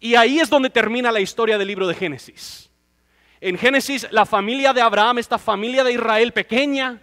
Y 0.00 0.14
ahí 0.14 0.40
es 0.40 0.48
donde 0.48 0.70
termina 0.70 1.12
la 1.12 1.20
historia 1.20 1.58
del 1.58 1.68
libro 1.68 1.86
de 1.86 1.94
Génesis. 1.94 2.70
En 3.40 3.56
Génesis, 3.56 4.06
la 4.10 4.26
familia 4.26 4.72
de 4.72 4.80
Abraham, 4.80 5.18
esta 5.18 5.38
familia 5.38 5.84
de 5.84 5.92
Israel 5.92 6.32
pequeña, 6.32 7.00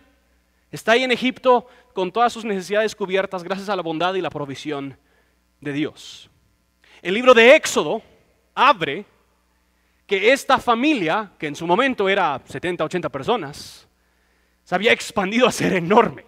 está 0.72 0.94
ahí 0.94 1.04
en 1.04 1.12
Egipto 1.12 1.68
con 1.94 2.12
todas 2.12 2.34
sus 2.34 2.44
necesidades 2.44 2.96
cubiertas 2.96 3.44
gracias 3.44 3.70
a 3.70 3.76
la 3.76 3.82
bondad 3.82 4.16
y 4.16 4.22
la 4.22 4.30
provisión 4.30 4.98
de 5.62 5.74
Dios. 5.74 6.30
El 7.02 7.14
libro 7.14 7.34
de 7.34 7.56
Éxodo 7.56 8.02
abre 8.54 9.06
que 10.06 10.32
esta 10.32 10.58
familia, 10.58 11.32
que 11.38 11.48
en 11.48 11.56
su 11.56 11.68
momento 11.68 12.08
era 12.10 12.42
70, 12.46 12.84
80 12.84 13.10
personas, 13.10 13.88
se 14.64 14.76
había 14.76 14.92
expandido 14.92 15.48
a 15.48 15.52
ser 15.52 15.74
enorme. 15.74 16.26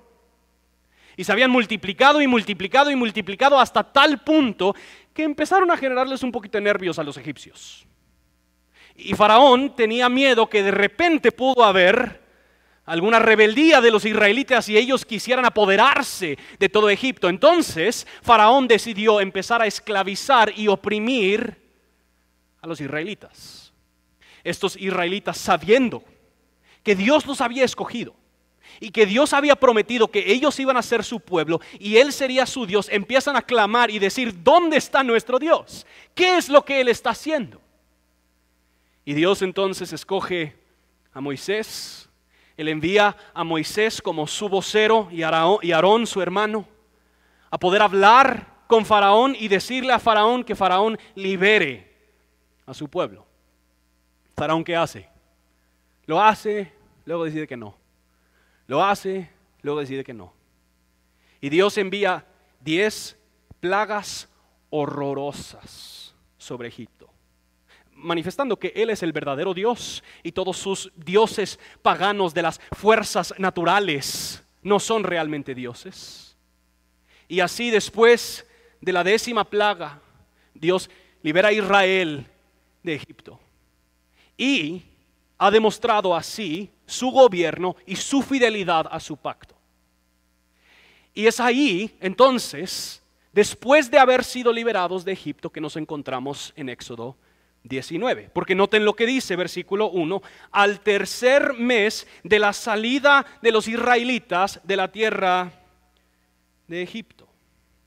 Y 1.20 1.26
se 1.26 1.34
habían 1.34 1.52
multiplicado 1.52 2.22
y 2.22 2.28
multiplicado 2.28 2.90
y 2.90 2.96
multiplicado 2.96 3.60
hasta 3.60 3.84
tal 3.84 4.20
punto 4.20 4.74
que 5.14 5.24
empezaron 5.24 5.70
a 5.70 5.76
generarles 5.76 6.24
un 6.24 6.32
poquito 6.32 6.58
de 6.58 6.62
nervios 6.62 6.98
a 6.98 7.04
los 7.04 7.18
egipcios. 7.18 7.86
Y 8.96 9.14
Faraón 9.16 9.76
tenía 9.76 10.08
miedo 10.08 10.48
que 10.48 10.64
de 10.64 10.72
repente 10.72 11.34
pudo 11.34 11.66
haber 11.66 12.22
alguna 12.86 13.20
rebeldía 13.20 13.82
de 13.82 13.92
los 13.92 14.06
israelitas 14.06 14.70
y 14.70 14.78
ellos 14.78 15.04
quisieran 15.04 15.44
apoderarse 15.44 16.38
de 16.58 16.70
todo 16.70 16.90
Egipto. 16.90 17.28
Entonces 17.28 18.08
Faraón 18.22 18.70
decidió 18.70 19.20
empezar 19.20 19.62
a 19.62 19.68
esclavizar 19.68 20.54
y 20.56 20.70
oprimir 20.70 21.58
a 22.62 22.68
los 22.68 22.80
israelitas. 22.80 23.74
Estos 24.42 24.78
israelitas 24.78 25.38
sabiendo 25.38 26.02
que 26.82 26.96
Dios 26.96 27.26
los 27.26 27.42
había 27.42 27.66
escogido, 27.66 28.16
y 28.80 28.92
que 28.92 29.06
Dios 29.06 29.34
había 29.34 29.56
prometido 29.56 30.10
que 30.10 30.32
ellos 30.32 30.60
iban 30.60 30.78
a 30.78 30.82
ser 30.82 31.04
su 31.04 31.20
pueblo 31.20 31.60
y 31.80 31.98
Él 31.98 32.14
sería 32.14 32.46
su 32.46 32.66
Dios, 32.66 32.88
empiezan 32.90 33.36
a 33.36 33.42
clamar 33.42 33.92
y 33.92 34.00
decir, 34.00 34.44
¿dónde 34.44 34.78
está 34.78 35.04
nuestro 35.04 35.40
Dios? 35.40 35.86
¿Qué 36.16 36.38
es 36.38 36.50
lo 36.50 36.64
que 36.64 36.82
Él 36.82 36.88
está 36.88 37.12
haciendo? 37.12 37.62
Y 39.06 39.14
Dios 39.14 39.42
entonces 39.42 39.92
escoge 39.92 40.56
a 41.14 41.22
Moisés, 41.22 42.10
Él 42.58 42.68
envía 42.68 43.16
a 43.34 43.44
Moisés 43.44 44.02
como 44.02 44.28
su 44.28 44.48
vocero 44.48 45.10
y 45.12 45.24
Aarón 45.24 46.08
su 46.08 46.22
hermano 46.22 46.68
a 47.50 47.58
poder 47.58 47.82
hablar 47.82 48.60
con 48.68 48.86
Faraón 48.86 49.36
y 49.38 49.48
decirle 49.48 49.94
a 49.94 50.00
Faraón 50.00 50.44
que 50.44 50.56
Faraón 50.56 50.98
libere 51.16 51.92
a 52.66 52.74
su 52.74 52.88
pueblo. 52.88 53.26
Faraón, 54.36 54.64
¿qué 54.64 54.76
hace? 54.76 55.10
Lo 56.06 56.22
hace, 56.22 56.72
luego 57.06 57.26
decide 57.26 57.48
que 57.48 57.58
no. 57.58 57.76
Lo 58.70 58.84
hace, 58.84 59.28
luego 59.64 59.80
decide 59.80 60.04
que 60.04 60.14
no. 60.14 60.32
Y 61.42 61.50
Dios 61.50 61.76
envía 61.80 62.24
diez 62.62 63.18
plagas 63.60 64.30
horrorosas 64.70 66.14
sobre 66.38 66.68
Egipto, 66.68 67.10
manifestando 67.96 68.60
que 68.60 68.72
Él 68.76 68.92
es 68.92 69.02
el 69.02 69.12
verdadero 69.12 69.56
Dios 69.56 70.04
y 70.22 70.34
todos 70.34 70.56
sus 70.58 70.92
dioses 70.96 71.60
paganos 71.82 72.36
de 72.36 72.44
las 72.44 72.62
fuerzas 72.74 73.34
naturales 73.40 74.44
no 74.62 74.80
son 74.80 75.04
realmente 75.04 75.56
dioses. 75.56 76.38
Y 77.28 77.40
así 77.40 77.72
después 77.72 78.46
de 78.82 78.94
la 78.94 79.04
décima 79.04 79.46
plaga, 79.46 80.00
Dios 80.54 80.92
libera 81.24 81.48
a 81.48 81.54
Israel 81.54 82.28
de 82.84 82.94
Egipto. 82.94 83.40
Y 84.38 84.84
ha 85.40 85.50
demostrado 85.50 86.16
así 86.16 86.70
su 86.90 87.12
gobierno 87.12 87.76
y 87.86 87.96
su 87.96 88.22
fidelidad 88.22 88.88
a 88.92 89.00
su 89.00 89.18
pacto. 89.18 89.56
Y 91.14 91.28
es 91.28 91.40
ahí, 91.40 91.96
entonces, 92.02 93.02
después 93.32 93.90
de 93.90 94.00
haber 94.00 94.24
sido 94.24 94.52
liberados 94.52 95.06
de 95.06 95.12
Egipto, 95.12 95.50
que 95.50 95.62
nos 95.62 95.76
encontramos 95.76 96.54
en 96.56 96.70
Éxodo 96.70 97.16
19. 97.64 98.30
Porque 98.34 98.56
noten 98.56 98.86
lo 98.86 98.96
que 98.96 99.06
dice 99.06 99.36
versículo 99.36 99.90
1, 99.90 100.22
al 100.52 100.80
tercer 100.82 101.54
mes 101.54 102.08
de 102.24 102.40
la 102.40 102.54
salida 102.54 103.26
de 103.42 103.52
los 103.52 103.68
israelitas 103.68 104.60
de 104.64 104.76
la 104.76 104.92
tierra 104.92 105.52
de 106.68 106.82
Egipto. 106.82 107.29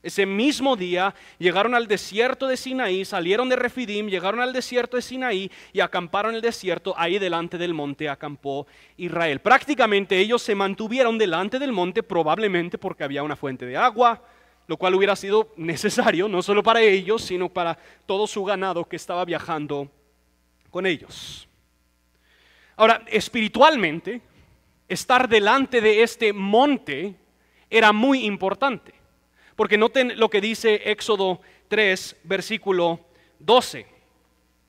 Ese 0.02 0.26
mismo 0.26 0.74
día 0.74 1.14
llegaron 1.38 1.74
al 1.74 1.86
desierto 1.86 2.48
de 2.48 2.56
Sinaí, 2.56 3.04
salieron 3.04 3.48
de 3.48 3.54
Refidim, 3.54 4.08
llegaron 4.08 4.40
al 4.40 4.52
desierto 4.52 4.96
de 4.96 5.02
Sinaí 5.02 5.50
y 5.72 5.78
acamparon 5.78 6.32
en 6.32 6.36
el 6.36 6.42
desierto. 6.42 6.92
Ahí 6.96 7.20
delante 7.20 7.56
del 7.56 7.72
monte 7.72 8.08
acampó 8.08 8.66
Israel. 8.96 9.40
Prácticamente 9.40 10.18
ellos 10.18 10.42
se 10.42 10.56
mantuvieron 10.56 11.18
delante 11.18 11.60
del 11.60 11.70
monte 11.70 12.02
probablemente 12.02 12.78
porque 12.78 13.04
había 13.04 13.22
una 13.22 13.36
fuente 13.36 13.64
de 13.64 13.76
agua, 13.76 14.20
lo 14.66 14.76
cual 14.76 14.96
hubiera 14.96 15.14
sido 15.14 15.52
necesario 15.56 16.28
no 16.28 16.42
solo 16.42 16.64
para 16.64 16.80
ellos, 16.80 17.22
sino 17.22 17.48
para 17.48 17.78
todo 18.04 18.26
su 18.26 18.42
ganado 18.44 18.84
que 18.84 18.96
estaba 18.96 19.24
viajando 19.24 19.88
con 20.70 20.84
ellos. 20.84 21.46
Ahora, 22.74 23.04
espiritualmente, 23.06 24.20
estar 24.88 25.28
delante 25.28 25.80
de 25.80 26.02
este 26.02 26.32
monte 26.32 27.14
era 27.70 27.92
muy 27.92 28.24
importante. 28.24 29.01
Porque 29.56 29.78
noten 29.78 30.18
lo 30.18 30.30
que 30.30 30.40
dice 30.40 30.90
Éxodo 30.90 31.40
3, 31.68 32.16
versículo 32.24 33.00
12, 33.38 33.86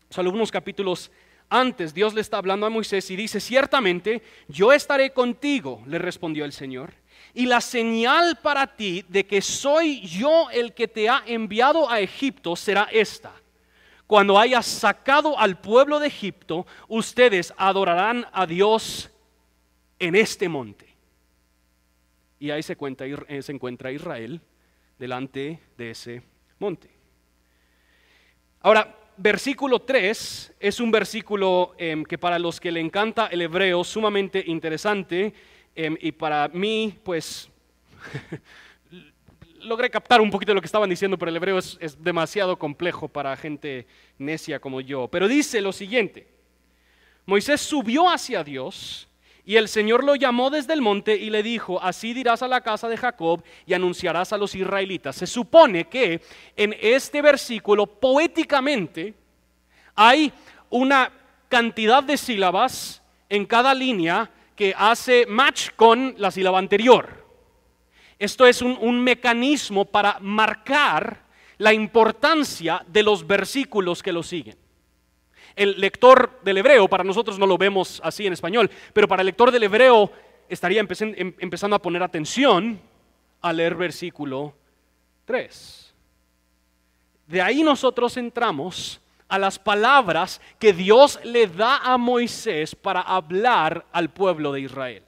solo 0.09 0.29
unos 0.31 0.51
capítulos 0.51 1.11
antes, 1.49 1.93
Dios 1.93 2.13
le 2.13 2.21
está 2.21 2.37
hablando 2.37 2.65
a 2.65 2.69
Moisés 2.69 3.09
y 3.11 3.15
dice, 3.15 3.39
ciertamente 3.39 4.23
yo 4.47 4.73
estaré 4.73 5.11
contigo, 5.11 5.83
le 5.85 5.99
respondió 5.99 6.45
el 6.45 6.51
Señor, 6.51 6.93
y 7.33 7.45
la 7.45 7.61
señal 7.61 8.39
para 8.41 8.75
ti 8.75 9.05
de 9.07 9.25
que 9.25 9.41
soy 9.41 10.01
yo 10.01 10.49
el 10.51 10.73
que 10.73 10.87
te 10.87 11.09
ha 11.09 11.23
enviado 11.25 11.89
a 11.89 11.99
Egipto 11.99 12.55
será 12.55 12.87
esta. 12.91 13.33
Cuando 14.07 14.37
hayas 14.37 14.65
sacado 14.65 15.37
al 15.37 15.59
pueblo 15.59 15.99
de 15.99 16.07
Egipto, 16.07 16.65
ustedes 16.87 17.53
adorarán 17.57 18.27
a 18.31 18.45
Dios 18.45 19.09
en 19.99 20.15
este 20.15 20.49
monte. 20.49 20.87
Y 22.39 22.51
ahí 22.51 22.61
se, 22.61 22.75
eh, 22.79 23.41
se 23.41 23.51
encuentra 23.51 23.91
Israel 23.91 24.41
delante 24.97 25.59
de 25.77 25.91
ese 25.91 26.21
monte. 26.59 26.89
Ahora, 28.61 28.95
versículo 29.17 29.79
3 29.81 30.55
es 30.59 30.79
un 30.79 30.91
versículo 30.91 31.75
em, 31.77 32.03
que 32.03 32.17
para 32.17 32.39
los 32.39 32.59
que 32.59 32.71
le 32.71 32.79
encanta 32.79 33.27
el 33.27 33.41
hebreo 33.41 33.83
sumamente 33.83 34.43
interesante 34.47 35.33
em, 35.75 35.97
y 35.99 36.11
para 36.11 36.47
mí 36.47 36.97
pues 37.03 37.49
logré 39.61 39.89
captar 39.89 40.21
un 40.21 40.31
poquito 40.31 40.51
de 40.51 40.55
lo 40.55 40.61
que 40.61 40.67
estaban 40.67 40.89
diciendo, 40.89 41.17
pero 41.17 41.29
el 41.29 41.35
hebreo 41.35 41.57
es, 41.57 41.77
es 41.79 42.01
demasiado 42.01 42.57
complejo 42.57 43.07
para 43.07 43.35
gente 43.35 43.87
necia 44.17 44.59
como 44.59 44.81
yo. 44.81 45.07
Pero 45.07 45.27
dice 45.27 45.61
lo 45.61 45.71
siguiente, 45.71 46.27
Moisés 47.25 47.61
subió 47.61 48.09
hacia 48.09 48.43
Dios 48.43 49.07
y 49.45 49.57
el 49.57 49.67
Señor 49.67 50.03
lo 50.03 50.15
llamó 50.15 50.49
desde 50.49 50.73
el 50.73 50.81
monte 50.81 51.17
y 51.17 51.29
le 51.29 51.43
dijo, 51.43 51.81
así 51.81 52.13
dirás 52.13 52.41
a 52.41 52.47
la 52.47 52.61
casa 52.61 52.87
de 52.87 52.97
Jacob 52.97 53.43
y 53.65 53.73
anunciarás 53.73 54.31
a 54.31 54.37
los 54.37 54.55
israelitas. 54.55 55.17
Se 55.17 55.27
supone 55.27 55.85
que 55.85 56.21
en 56.55 56.75
este 56.79 57.21
versículo 57.21 57.85
poéticamente 57.85 59.13
hay 59.95 60.31
una 60.69 61.11
cantidad 61.49 62.01
de 62.01 62.17
sílabas 62.17 63.01
en 63.27 63.45
cada 63.45 63.73
línea 63.73 64.31
que 64.55 64.73
hace 64.77 65.25
match 65.27 65.71
con 65.75 66.15
la 66.17 66.31
sílaba 66.31 66.59
anterior. 66.59 67.23
Esto 68.17 68.47
es 68.47 68.61
un, 68.61 69.03
mecanismo 69.03 69.83
para 69.83 70.17
marcar 70.21 71.23
la 71.57 71.73
importancia 71.73 72.85
de 72.87 73.03
los 73.03 73.27
versículos 73.27 74.01
que 74.01 74.13
lo 74.13 74.23
siguen. 74.23 74.62
El 75.55 75.79
lector 75.79 76.39
del 76.43 76.57
hebreo, 76.57 76.87
para 76.87 77.03
nosotros 77.03 77.37
no 77.37 77.45
lo 77.45 77.57
vemos 77.57 78.01
así 78.03 78.25
en 78.25 78.33
español, 78.33 78.69
pero 78.93 79.07
para 79.07 79.21
el 79.21 79.27
lector 79.27 79.51
del 79.51 79.63
hebreo 79.63 80.11
estaría 80.49 80.81
em, 80.81 81.33
empezando 81.39 81.75
a 81.75 81.81
poner 81.81 82.01
atención 82.03 82.79
a 83.41 83.53
leer 83.53 83.75
versículo 83.75 84.55
3. 85.25 85.93
De 87.27 87.41
ahí 87.41 87.63
nosotros 87.63 88.17
entramos 88.17 88.99
a 89.27 89.39
las 89.39 89.57
palabras 89.57 90.41
que 90.59 90.73
Dios 90.73 91.19
le 91.23 91.47
da 91.47 91.77
a 91.77 91.97
Moisés 91.97 92.75
para 92.75 93.01
hablar 93.01 93.85
al 93.91 94.09
pueblo 94.09 94.51
de 94.51 94.61
Israel. 94.61 95.03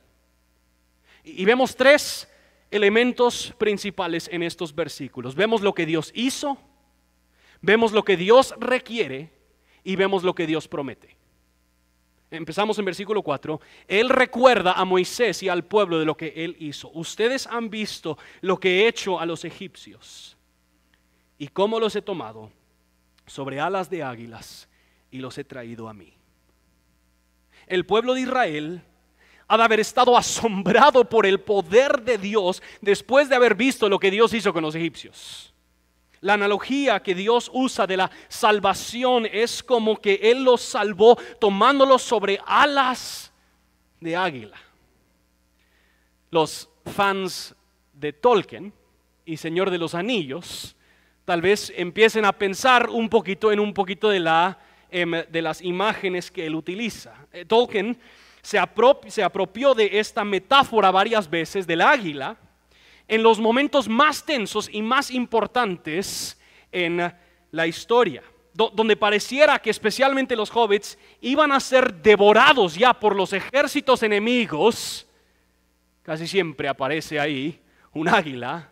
Y 1.23 1.43
vemos 1.45 1.75
tres 1.75 2.27
elementos 2.71 3.53
principales 3.57 4.29
en 4.31 4.43
estos 4.43 4.73
versículos. 4.73 5.35
Vemos 5.35 5.61
lo 5.61 5.73
que 5.73 5.85
Dios 5.85 6.11
hizo, 6.15 6.57
vemos 7.61 7.91
lo 7.91 8.03
que 8.03 8.17
Dios 8.17 8.53
requiere 8.59 9.31
y 9.85 9.95
vemos 9.95 10.23
lo 10.23 10.35
que 10.35 10.45
Dios 10.45 10.67
promete. 10.67 11.15
Empezamos 12.31 12.77
en 12.79 12.85
versículo 12.85 13.21
4. 13.21 13.61
Él 13.87 14.09
recuerda 14.09 14.73
a 14.73 14.83
Moisés 14.83 15.41
y 15.43 15.47
al 15.47 15.63
pueblo 15.63 15.99
de 15.99 16.05
lo 16.05 16.17
que 16.17 16.33
él 16.35 16.57
hizo. 16.59 16.89
Ustedes 16.89 17.47
han 17.47 17.69
visto 17.69 18.17
lo 18.41 18.59
que 18.59 18.81
he 18.81 18.87
hecho 18.87 19.19
a 19.19 19.25
los 19.25 19.45
egipcios 19.45 20.35
y 21.37 21.47
cómo 21.47 21.79
los 21.79 21.95
he 21.95 22.01
tomado 22.01 22.51
sobre 23.27 23.59
alas 23.59 23.89
de 23.89 24.03
águilas 24.03 24.67
y 25.11 25.19
los 25.19 25.37
he 25.37 25.43
traído 25.43 25.87
a 25.87 25.93
mí. 25.93 26.13
El 27.67 27.85
pueblo 27.85 28.15
de 28.15 28.21
Israel 28.21 28.81
ha 29.47 29.57
de 29.57 29.63
haber 29.63 29.79
estado 29.79 30.17
asombrado 30.17 31.07
por 31.07 31.27
el 31.27 31.39
poder 31.39 32.01
de 32.01 32.17
Dios 32.17 32.61
después 32.81 33.29
de 33.29 33.35
haber 33.35 33.53
visto 33.53 33.87
lo 33.87 33.99
que 33.99 34.11
Dios 34.11 34.33
hizo 34.33 34.51
con 34.51 34.63
los 34.63 34.73
egipcios. 34.73 35.54
La 36.25 36.33
analogía 36.33 37.03
que 37.03 37.13
Dios 37.13 37.51
usa 37.53 37.85
de 37.85 37.97
la 37.97 38.09
salvación 38.29 39.27
es 39.31 39.61
como 39.61 40.01
que 40.01 40.15
Él 40.23 40.43
los 40.43 40.59
salvó 40.59 41.15
tomándolos 41.39 42.01
sobre 42.01 42.39
alas 42.47 43.31
de 43.99 44.15
águila. 44.15 44.57
Los 46.31 46.67
fans 46.83 47.53
de 47.93 48.11
Tolkien 48.11 48.73
y 49.23 49.37
Señor 49.37 49.69
de 49.69 49.77
los 49.77 49.93
Anillos 49.93 50.75
tal 51.25 51.43
vez 51.43 51.71
empiecen 51.75 52.25
a 52.25 52.31
pensar 52.31 52.89
un 52.89 53.07
poquito 53.07 53.51
en 53.51 53.59
un 53.59 53.71
poquito 53.71 54.09
de, 54.09 54.19
la, 54.19 54.57
em, 54.89 55.11
de 55.11 55.41
las 55.43 55.61
imágenes 55.61 56.31
que 56.31 56.47
él 56.47 56.55
utiliza. 56.55 57.13
Eh, 57.33 57.45
Tolkien 57.45 57.99
se, 58.41 58.59
se 59.09 59.23
apropió 59.23 59.75
de 59.75 59.99
esta 59.99 60.23
metáfora 60.23 60.89
varias 60.89 61.29
veces 61.29 61.67
del 61.67 61.81
águila 61.81 62.35
en 63.07 63.23
los 63.23 63.39
momentos 63.39 63.87
más 63.87 64.25
tensos 64.25 64.69
y 64.71 64.81
más 64.81 65.11
importantes 65.11 66.39
en 66.71 67.13
la 67.51 67.67
historia, 67.67 68.23
donde 68.53 68.95
pareciera 68.95 69.59
que 69.59 69.69
especialmente 69.69 70.35
los 70.35 70.49
hobbits 70.53 70.97
iban 71.21 71.51
a 71.51 71.59
ser 71.59 71.93
devorados 72.01 72.75
ya 72.75 72.93
por 72.93 73.15
los 73.15 73.33
ejércitos 73.33 74.03
enemigos, 74.03 75.07
casi 76.03 76.27
siempre 76.27 76.67
aparece 76.67 77.19
ahí 77.19 77.59
un 77.93 78.09
águila 78.09 78.69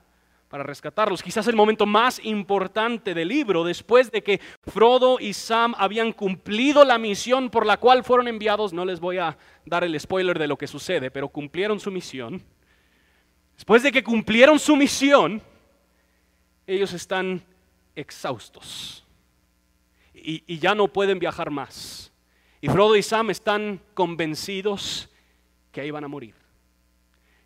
para 0.54 0.64
rescatarlos. 0.64 1.24
Quizás 1.24 1.48
el 1.48 1.56
momento 1.56 1.86
más 1.86 2.24
importante 2.24 3.16
del 3.16 3.28
libro, 3.28 3.64
después 3.64 4.12
de 4.12 4.22
que 4.22 4.40
Frodo 4.62 5.20
y 5.20 5.34
Sam 5.34 5.74
habían 5.78 6.14
cumplido 6.14 6.86
la 6.86 7.00
misión 7.00 7.50
por 7.50 7.66
la 7.66 7.78
cual 7.78 8.04
fueron 8.04 8.28
enviados, 8.28 8.72
no 8.72 8.86
les 8.86 9.00
voy 9.00 9.18
a 9.18 9.36
dar 9.66 9.84
el 9.84 10.00
spoiler 10.00 10.38
de 10.38 10.48
lo 10.48 10.58
que 10.58 10.68
sucede, 10.68 11.10
pero 11.10 11.30
cumplieron 11.30 11.80
su 11.80 11.90
misión 11.90 12.44
Después 13.56 13.84
de 13.84 13.92
que 13.92 14.04
cumplieron 14.04 14.60
su 14.60 14.76
misión, 14.76 15.42
ellos 16.66 16.94
están 16.94 17.44
exhaustos 17.96 19.04
y, 20.14 20.58
ya 20.58 20.74
no 20.74 20.88
pueden 20.88 21.20
viajar 21.20 21.52
más. 21.52 22.12
Y 22.62 22.70
Frodo 22.70 22.96
y 22.96 23.04
Sam 23.04 23.30
están 23.30 23.82
convencidos 23.94 25.10
que 25.72 25.82
ahí 25.82 25.92
van 25.92 26.06
a 26.06 26.08
morir. 26.08 26.34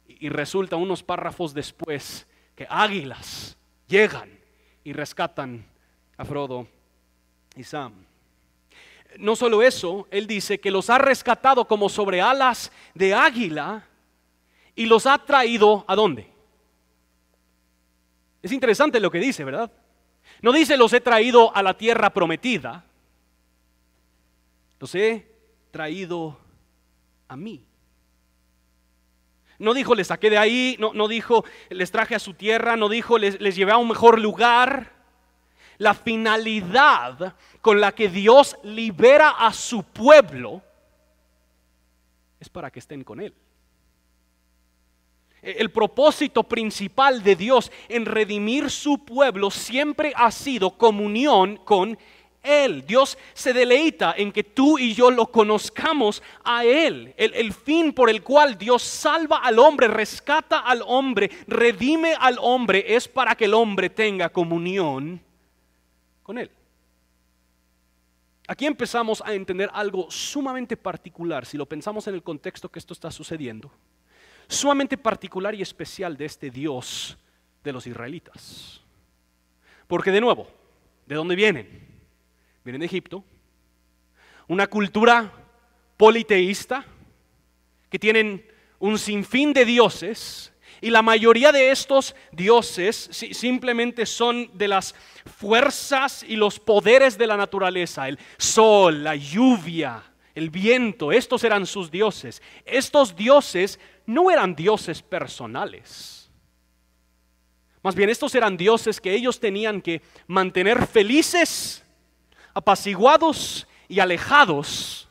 Y, 0.08 0.28
y 0.28 0.30
resulta 0.30 0.76
unos 0.76 1.02
párrafos 1.02 1.54
después 1.54 2.28
que 2.56 2.68
águilas 2.70 3.58
llegan 3.88 4.30
y 4.84 4.94
rescatan 4.94 5.66
a 6.18 6.26
Frodo 6.26 6.68
y 7.56 7.64
Sam. 7.64 7.94
No 9.18 9.36
solo 9.36 9.64
eso, 9.64 10.08
él 10.12 10.28
dice 10.28 10.60
que 10.60 10.70
los 10.70 10.90
ha 10.90 11.00
rescatado 11.00 11.66
como 11.66 11.90
sobre 11.90 12.22
alas 12.22 12.72
de 12.94 13.16
águila 13.16 13.88
y 14.78 14.86
los 14.86 15.08
ha 15.08 15.18
traído 15.18 15.84
a 15.88 15.96
dónde. 15.96 16.32
Es 18.42 18.52
interesante 18.52 19.00
lo 19.00 19.12
que 19.12 19.20
dice, 19.20 19.44
¿verdad? 19.44 19.72
No 20.42 20.54
dice 20.54 20.78
los 20.78 20.94
he 20.94 21.02
traído 21.02 21.54
a 21.54 21.64
la 21.64 21.76
tierra 21.76 22.12
prometida, 22.12 22.86
los 24.80 24.94
he 24.94 25.28
traído 25.72 26.38
a 27.28 27.36
mí. 27.36 27.66
No 29.58 29.74
dijo 29.74 29.96
les 29.96 30.08
saqué 30.08 30.30
de 30.30 30.38
ahí, 30.38 30.78
no, 30.80 30.94
no 30.94 31.08
dijo 31.08 31.44
les 31.70 31.92
traje 31.92 32.14
a 32.14 32.20
su 32.20 32.36
tierra, 32.36 32.78
no 32.78 32.88
dijo 32.88 33.18
les, 33.18 33.42
les 33.42 33.56
llevé 33.56 33.72
a 33.72 33.78
un 33.78 33.90
mejor 33.90 34.22
lugar. 34.22 34.96
La 35.80 35.96
finalidad 35.96 37.36
con 37.62 37.82
la 37.82 37.94
que 37.94 38.10
Dios 38.10 38.58
libera 38.64 39.30
a 39.30 39.52
su 39.54 39.84
pueblo 39.84 40.62
es 42.40 42.50
para 42.50 42.70
que 42.70 42.80
estén 42.80 43.04
con 43.04 43.20
Él. 43.20 43.34
El 45.42 45.70
propósito 45.70 46.44
principal 46.44 47.22
de 47.22 47.36
Dios 47.36 47.72
en 47.90 48.06
redimir 48.06 48.72
su 48.72 49.06
pueblo 49.06 49.52
siempre 49.52 50.12
ha 50.16 50.32
sido 50.32 50.72
comunión 50.72 51.58
con 51.58 51.98
Él. 52.42 52.84
Dios 52.88 53.18
se 53.34 53.54
deleita 53.54 54.16
en 54.18 54.32
que 54.32 54.44
tú 54.44 54.80
y 54.80 54.96
yo 54.96 55.12
lo 55.12 55.28
conozcamos 55.28 56.24
a 56.44 56.66
Él. 56.66 57.14
El, 57.18 57.54
fin 57.54 57.94
por 57.94 58.10
el 58.10 58.24
cual 58.24 58.58
Dios 58.58 58.82
salva 58.82 59.38
al 59.38 59.60
hombre, 59.60 59.88
rescata 59.88 60.60
al 60.60 60.82
hombre, 60.86 61.30
redime 61.48 62.16
al 62.20 62.38
hombre, 62.42 62.96
es 62.96 63.08
para 63.08 63.36
que 63.36 63.46
el 63.46 63.54
hombre 63.54 63.92
tenga 63.92 64.30
comunión 64.30 65.22
con 66.24 66.40
Él. 66.40 66.50
Aquí 68.48 68.66
empezamos 68.66 69.22
a 69.24 69.34
entender 69.36 69.70
algo 69.72 70.10
sumamente 70.10 70.76
particular 70.76 71.46
si 71.46 71.58
lo 71.58 71.68
pensamos 71.68 72.08
en 72.08 72.16
el 72.16 72.24
contexto 72.24 72.70
que 72.70 72.80
esto 72.80 72.94
está 72.94 73.12
sucediendo 73.12 73.72
sumamente 74.48 74.98
particular 74.98 75.54
y 75.56 75.62
especial 75.62 76.18
de 76.18 76.26
este 76.26 76.50
Dios 76.50 77.18
de 77.64 77.74
los 77.74 77.86
israelitas. 77.88 78.82
Porque 79.88 80.12
de 80.12 80.22
nuevo, 80.22 80.48
¿de 81.06 81.16
dónde 81.16 81.36
vienen? 81.36 81.68
Vienen 82.64 82.80
de 82.82 82.86
Egipto, 82.86 83.24
una 84.48 84.68
cultura 84.68 85.32
politeísta 85.96 86.86
que 87.90 88.00
tienen 88.00 88.46
un 88.80 89.00
sinfín 89.00 89.54
de 89.54 89.66
dioses 89.66 90.54
Y 90.80 90.90
la 90.92 91.02
mayoría 91.02 91.52
de 91.52 91.72
estos 91.72 92.16
dioses 92.32 93.10
simplemente 93.32 94.06
son 94.06 94.50
de 94.54 94.68
las 94.68 94.94
fuerzas 95.38 96.24
y 96.24 96.36
los 96.36 96.60
poderes 96.60 97.18
de 97.18 97.26
la 97.26 97.36
naturaleza, 97.36 98.08
el 98.08 98.20
sol, 98.38 99.04
la 99.04 99.16
lluvia, 99.16 100.04
el 100.38 100.52
viento, 100.52 101.12
estos 101.12 101.44
eran 101.44 101.66
sus 101.66 101.90
dioses. 101.90 102.44
Estos 102.64 103.16
dioses 103.16 103.80
no 104.06 104.30
eran 104.30 104.56
dioses 104.56 105.02
personales. 105.02 106.30
Más 107.82 107.96
bien, 107.96 108.12
estos 108.12 108.36
eran 108.36 108.56
dioses 108.56 109.02
que 109.02 109.16
ellos 109.16 109.40
tenían 109.40 109.82
que 109.82 110.04
mantener 110.28 110.86
felices, 110.86 111.84
apaciguados 112.54 113.68
y 113.88 114.00
alejados 114.00 115.10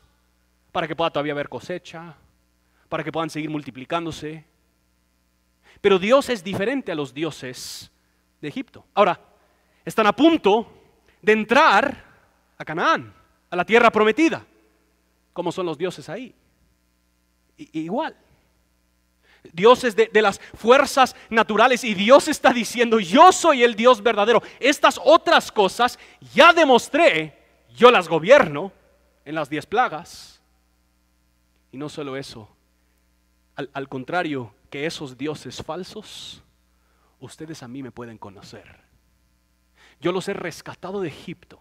para 0.71 0.87
que 0.87 0.95
pueda 0.95 1.11
todavía 1.11 1.33
haber 1.33 1.49
cosecha, 1.49 2.15
para 2.87 3.03
que 3.03 3.11
puedan 3.11 3.29
seguir 3.29 3.49
multiplicándose. 3.49 4.45
Pero 5.81 5.99
Dios 5.99 6.29
es 6.29 6.41
diferente 6.41 6.93
a 6.93 6.95
los 6.95 7.13
dioses 7.13 7.91
de 8.39 8.47
Egipto. 8.47 8.85
Ahora, 8.93 9.19
están 9.83 10.07
a 10.07 10.15
punto 10.15 10.71
de 11.21 11.33
entrar 11.33 12.05
a 12.57 12.63
Canaán, 12.63 13.13
a 13.49 13.55
la 13.57 13.65
tierra 13.65 13.91
prometida. 13.91 14.45
¿Cómo 15.37 15.51
son 15.51 15.67
los 15.67 15.77
dioses 15.77 16.09
ahí? 16.09 16.33
igual. 17.73 18.17
Dioses 19.53 19.95
de, 19.95 20.09
de, 20.11 20.21
las 20.23 20.39
fuerzas 20.55 21.15
naturales 21.29 21.83
y 21.83 21.93
Dios 21.93 22.27
está 22.27 22.51
diciendo, 22.51 22.99
yo 22.99 23.31
soy 23.31 23.61
el 23.61 23.75
Dios 23.75 24.01
verdadero. 24.01 24.41
Estas 24.59 24.99
otras 25.03 25.51
cosas 25.51 25.99
ya 26.33 26.53
demostré, 26.53 27.37
yo 27.75 27.91
las 27.91 28.07
gobierno 28.07 28.71
en 29.25 29.35
las 29.35 29.47
diez 29.47 29.67
plagas. 29.67 30.41
Y 31.71 31.77
no 31.77 31.87
solo 31.87 32.17
eso, 32.17 32.49
al, 33.55 33.87
contrario 33.87 34.55
que 34.71 34.87
esos 34.87 35.19
dioses 35.19 35.61
falsos, 35.61 36.41
ustedes 37.19 37.61
a 37.61 37.67
mí 37.67 37.83
me 37.83 37.91
pueden 37.91 38.17
conocer. 38.17 38.79
Yo 40.01 40.11
los 40.11 40.27
he 40.29 40.33
rescatado 40.33 40.99
de 40.99 41.09
Egipto 41.09 41.59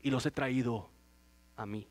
y 0.00 0.10
los 0.10 0.24
he 0.26 0.30
traído 0.30 0.88
a 1.56 1.66
mí. 1.66 1.88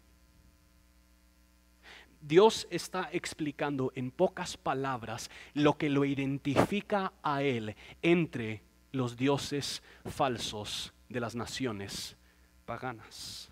Dios 2.27 2.67
está 2.69 3.09
explicando 3.13 3.93
en 3.95 4.11
pocas 4.11 4.57
palabras 4.57 5.31
lo 5.53 5.77
que 5.77 5.89
lo 5.89 6.03
identifica 6.03 7.13
a 7.23 7.41
Él 7.41 7.75
entre 8.01 8.63
los 8.91 9.15
dioses 9.15 9.81
falsos 10.05 10.93
de 11.07 11.21
las 11.21 11.35
naciones 11.35 12.17
paganas. 12.65 13.49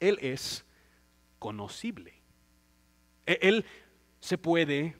Él 0.00 0.18
es 0.20 0.64
conocible. 1.38 2.14
E-, 3.24 3.38
él 3.40 3.64
se 4.18 4.36
puede 4.36 4.96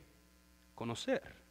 conocer. 0.76 1.43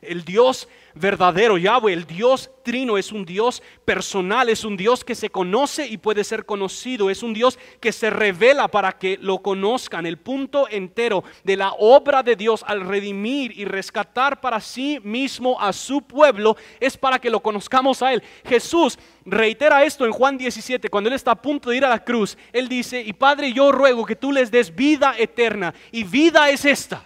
El 0.00 0.24
Dios 0.24 0.68
verdadero, 0.94 1.58
Yahweh, 1.58 1.92
el 1.92 2.06
Dios 2.06 2.50
trino, 2.62 2.98
es 2.98 3.12
un 3.12 3.24
Dios 3.24 3.62
personal, 3.84 4.48
es 4.48 4.64
un 4.64 4.76
Dios 4.76 5.04
que 5.04 5.14
se 5.14 5.30
conoce 5.30 5.86
y 5.86 5.96
puede 5.96 6.24
ser 6.24 6.46
conocido, 6.46 7.10
es 7.10 7.22
un 7.22 7.34
Dios 7.34 7.58
que 7.80 7.92
se 7.92 8.10
revela 8.10 8.68
para 8.68 8.92
que 8.92 9.18
lo 9.20 9.38
conozcan. 9.38 10.06
El 10.06 10.18
punto 10.18 10.68
entero 10.68 11.24
de 11.44 11.56
la 11.56 11.72
obra 11.78 12.22
de 12.22 12.36
Dios 12.36 12.64
al 12.66 12.82
redimir 12.82 13.58
y 13.58 13.64
rescatar 13.64 14.40
para 14.40 14.60
sí 14.60 15.00
mismo 15.02 15.60
a 15.60 15.72
su 15.72 16.02
pueblo 16.02 16.56
es 16.78 16.96
para 16.96 17.18
que 17.18 17.30
lo 17.30 17.40
conozcamos 17.40 18.02
a 18.02 18.12
Él. 18.12 18.22
Jesús 18.44 18.98
reitera 19.24 19.84
esto 19.84 20.04
en 20.04 20.12
Juan 20.12 20.38
17, 20.38 20.88
cuando 20.88 21.08
Él 21.08 21.14
está 21.14 21.32
a 21.32 21.42
punto 21.42 21.70
de 21.70 21.76
ir 21.76 21.84
a 21.84 21.90
la 21.90 22.04
cruz. 22.04 22.36
Él 22.52 22.68
dice, 22.68 23.00
y 23.00 23.12
Padre, 23.12 23.52
yo 23.52 23.72
ruego 23.72 24.04
que 24.04 24.16
tú 24.16 24.32
les 24.32 24.50
des 24.50 24.74
vida 24.74 25.14
eterna, 25.18 25.74
y 25.90 26.04
vida 26.04 26.50
es 26.50 26.64
esta 26.64 27.04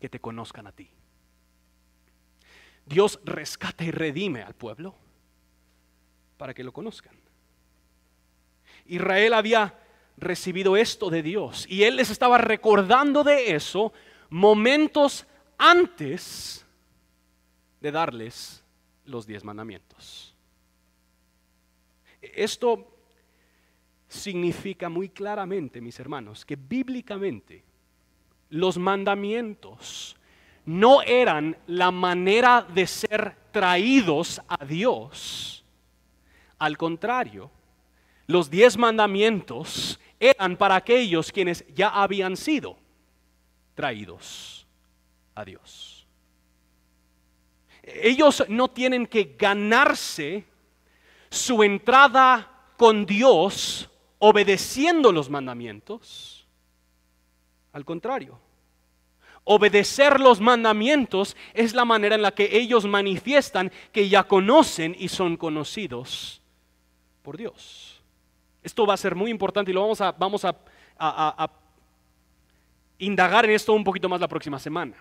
que 0.00 0.08
te 0.08 0.20
conozcan 0.20 0.66
a 0.66 0.72
ti. 0.72 0.95
Dios 2.86 3.20
rescata 3.24 3.84
y 3.84 3.90
redime 3.90 4.42
al 4.42 4.54
pueblo 4.54 4.94
para 6.38 6.54
que 6.54 6.64
lo 6.64 6.72
conozcan. 6.72 7.14
Israel 8.86 9.34
había 9.34 9.78
recibido 10.16 10.76
esto 10.76 11.10
de 11.10 11.22
Dios 11.22 11.66
y 11.68 11.82
Él 11.82 11.96
les 11.96 12.10
estaba 12.10 12.38
recordando 12.38 13.24
de 13.24 13.54
eso 13.54 13.92
momentos 14.30 15.26
antes 15.58 16.64
de 17.80 17.90
darles 17.90 18.64
los 19.04 19.26
diez 19.26 19.44
mandamientos. 19.44 20.34
Esto 22.20 22.96
significa 24.08 24.88
muy 24.88 25.08
claramente, 25.08 25.80
mis 25.80 25.98
hermanos, 25.98 26.44
que 26.44 26.56
bíblicamente 26.56 27.64
los 28.50 28.78
mandamientos 28.78 30.15
no 30.66 31.00
eran 31.02 31.56
la 31.66 31.90
manera 31.90 32.62
de 32.62 32.86
ser 32.86 33.36
traídos 33.52 34.42
a 34.48 34.64
Dios. 34.64 35.64
Al 36.58 36.76
contrario, 36.76 37.50
los 38.26 38.50
diez 38.50 38.76
mandamientos 38.76 40.00
eran 40.18 40.56
para 40.56 40.76
aquellos 40.76 41.30
quienes 41.30 41.64
ya 41.74 41.88
habían 41.88 42.36
sido 42.36 42.76
traídos 43.74 44.66
a 45.34 45.44
Dios. 45.44 46.06
Ellos 47.82 48.44
no 48.48 48.68
tienen 48.68 49.06
que 49.06 49.36
ganarse 49.38 50.44
su 51.30 51.62
entrada 51.62 52.50
con 52.76 53.06
Dios 53.06 53.88
obedeciendo 54.18 55.12
los 55.12 55.30
mandamientos. 55.30 56.48
Al 57.72 57.84
contrario, 57.84 58.40
obedecer 59.48 60.20
los 60.20 60.40
mandamientos 60.40 61.36
es 61.54 61.72
la 61.72 61.84
manera 61.84 62.16
en 62.16 62.22
la 62.22 62.32
que 62.32 62.58
ellos 62.58 62.84
manifiestan 62.84 63.70
que 63.92 64.08
ya 64.08 64.24
conocen 64.24 64.94
y 64.98 65.08
son 65.08 65.36
conocidos 65.36 66.42
por 67.22 67.36
Dios. 67.36 68.02
Esto 68.62 68.84
va 68.84 68.94
a 68.94 68.98
ser 68.98 69.14
muy 69.14 69.30
importante 69.30 69.70
y 69.70 69.74
lo 69.74 69.82
vamos 69.82 70.00
a, 70.00 70.10
vamos 70.10 70.44
a, 70.44 70.56
a 70.98 71.50
indagar 72.98 73.44
en 73.44 73.52
esto 73.52 73.72
un 73.72 73.84
poquito 73.84 74.08
más 74.08 74.20
la 74.20 74.28
próxima 74.28 74.58
semana. 74.58 74.96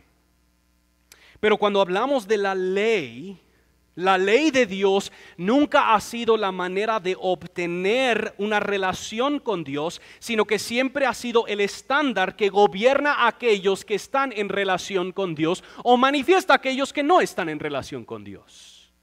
Pero 1.39 1.58
cuando 1.58 1.81
hablamos 1.81 2.27
de 2.27 2.38
la 2.38 2.53
ley, 2.53 3.39
la 3.95 4.17
ley 4.17 4.51
de 4.51 4.65
Dios 4.65 5.12
nunca 5.38 5.93
ha 5.93 6.01
sido 6.01 6.36
la 6.36 6.51
manera 6.51 6.99
de 6.99 7.15
obtener 7.17 8.36
una 8.38 8.60
relación 8.60 9.39
con 9.39 9.63
Dios, 9.63 10.01
sino 10.19 10.45
que 10.45 10.60
siempre 10.60 11.05
ha 11.05 11.13
sido 11.13 11.47
el 11.47 11.62
estándar 11.62 12.36
que 12.36 12.49
gobierna 12.49 13.13
a 13.13 13.27
aquellos 13.27 13.86
que 13.86 13.95
están 13.95 14.34
en 14.36 14.49
relación 14.49 15.13
con 15.13 15.34
Dios 15.34 15.63
o 15.84 15.95
manifiesta 15.95 16.53
a 16.53 16.58
aquellos 16.58 16.91
que 16.91 17.03
no 17.03 17.21
están 17.21 17.47
en 17.47 17.60
relación 17.60 18.03
con 18.03 18.25
Dios. 18.25 18.93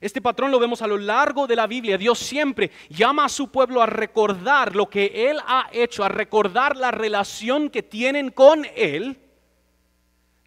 Este 0.00 0.22
patrón 0.22 0.50
lo 0.50 0.60
vemos 0.60 0.80
a 0.80 0.86
lo 0.86 0.96
largo 0.96 1.46
de 1.46 1.56
la 1.56 1.66
Biblia. 1.66 1.98
Dios 1.98 2.20
siempre 2.20 2.70
llama 2.88 3.24
a 3.24 3.28
su 3.28 3.50
pueblo 3.50 3.82
a 3.82 3.86
recordar 3.86 4.76
lo 4.76 4.88
que 4.88 5.28
Él 5.28 5.38
ha 5.46 5.68
hecho, 5.72 6.04
a 6.04 6.08
recordar 6.08 6.76
la 6.76 6.92
relación 6.92 7.68
que 7.68 7.82
tienen 7.82 8.30
con 8.30 8.64
Él 8.76 9.27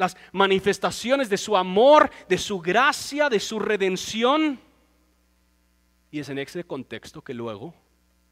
las 0.01 0.17
manifestaciones 0.31 1.29
de 1.29 1.37
su 1.37 1.55
amor, 1.55 2.09
de 2.27 2.37
su 2.37 2.59
gracia, 2.59 3.29
de 3.29 3.39
su 3.39 3.59
redención. 3.59 4.59
Y 6.09 6.19
es 6.19 6.27
en 6.27 6.39
ese 6.39 6.65
contexto 6.65 7.21
que 7.21 7.33
luego 7.33 7.73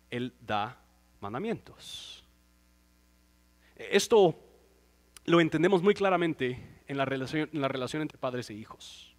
Él 0.10 0.34
da 0.42 0.82
mandamientos. 1.22 2.26
Esto 3.76 4.36
lo 5.26 5.40
entendemos 5.40 5.82
muy 5.84 5.94
claramente 5.94 6.82
en 6.88 6.98
la 6.98 7.06
relación, 7.06 7.50
en 7.54 7.62
la 7.62 7.68
relación 7.68 8.02
entre 8.02 8.18
padres 8.18 8.50
e 8.50 8.56
hijos. 8.56 9.16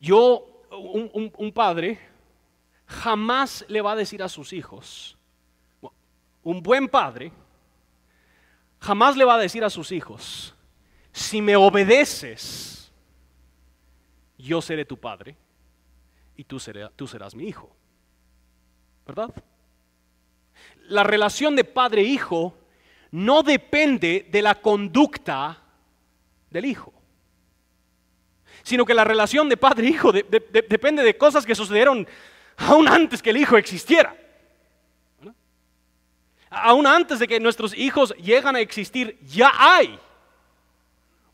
Yo, 0.00 0.64
un 0.70 1.52
padre, 1.52 1.98
jamás 2.86 3.64
le 3.68 3.80
va 3.80 3.92
a 3.92 3.96
decir 3.96 4.22
a 4.22 4.28
sus 4.28 4.52
hijos, 4.52 5.16
un 6.42 6.62
buen 6.62 6.88
padre, 6.88 7.32
jamás 8.80 9.16
le 9.16 9.24
va 9.24 9.34
a 9.34 9.38
decir 9.38 9.64
a 9.64 9.70
sus 9.70 9.92
hijos, 9.92 10.54
si 11.12 11.42
me 11.42 11.56
obedeces, 11.56 12.92
yo 14.38 14.62
seré 14.62 14.84
tu 14.84 14.98
padre 14.98 15.36
y 16.36 16.44
tú, 16.44 16.58
serás 16.60 17.34
mi 17.34 17.48
hijo. 17.48 17.74
¿Verdad? 19.06 19.34
La 20.88 21.02
relación 21.02 21.56
de 21.56 21.64
padre-hijo 21.64 22.54
no 23.10 23.42
depende 23.42 24.28
de 24.30 24.42
la 24.42 24.54
conducta 24.54 25.60
del 26.50 26.66
hijo, 26.66 26.92
sino 28.62 28.84
que 28.84 28.94
la 28.94 29.04
relación 29.04 29.48
de 29.48 29.56
padre-hijo 29.56 30.12
depende 30.12 31.02
de 31.02 31.16
cosas 31.16 31.44
que 31.44 31.54
sucedieron 31.54 32.06
aún 32.56 32.88
antes 32.88 33.20
que 33.20 33.30
el 33.30 33.38
hijo 33.38 33.56
existiera. 33.56 34.14
Aún 36.50 36.86
antes 36.86 37.18
de 37.18 37.28
que 37.28 37.40
nuestros 37.40 37.76
hijos 37.76 38.14
llegan 38.16 38.56
a 38.56 38.60
existir, 38.60 39.18
ya 39.22 39.52
hay 39.54 39.98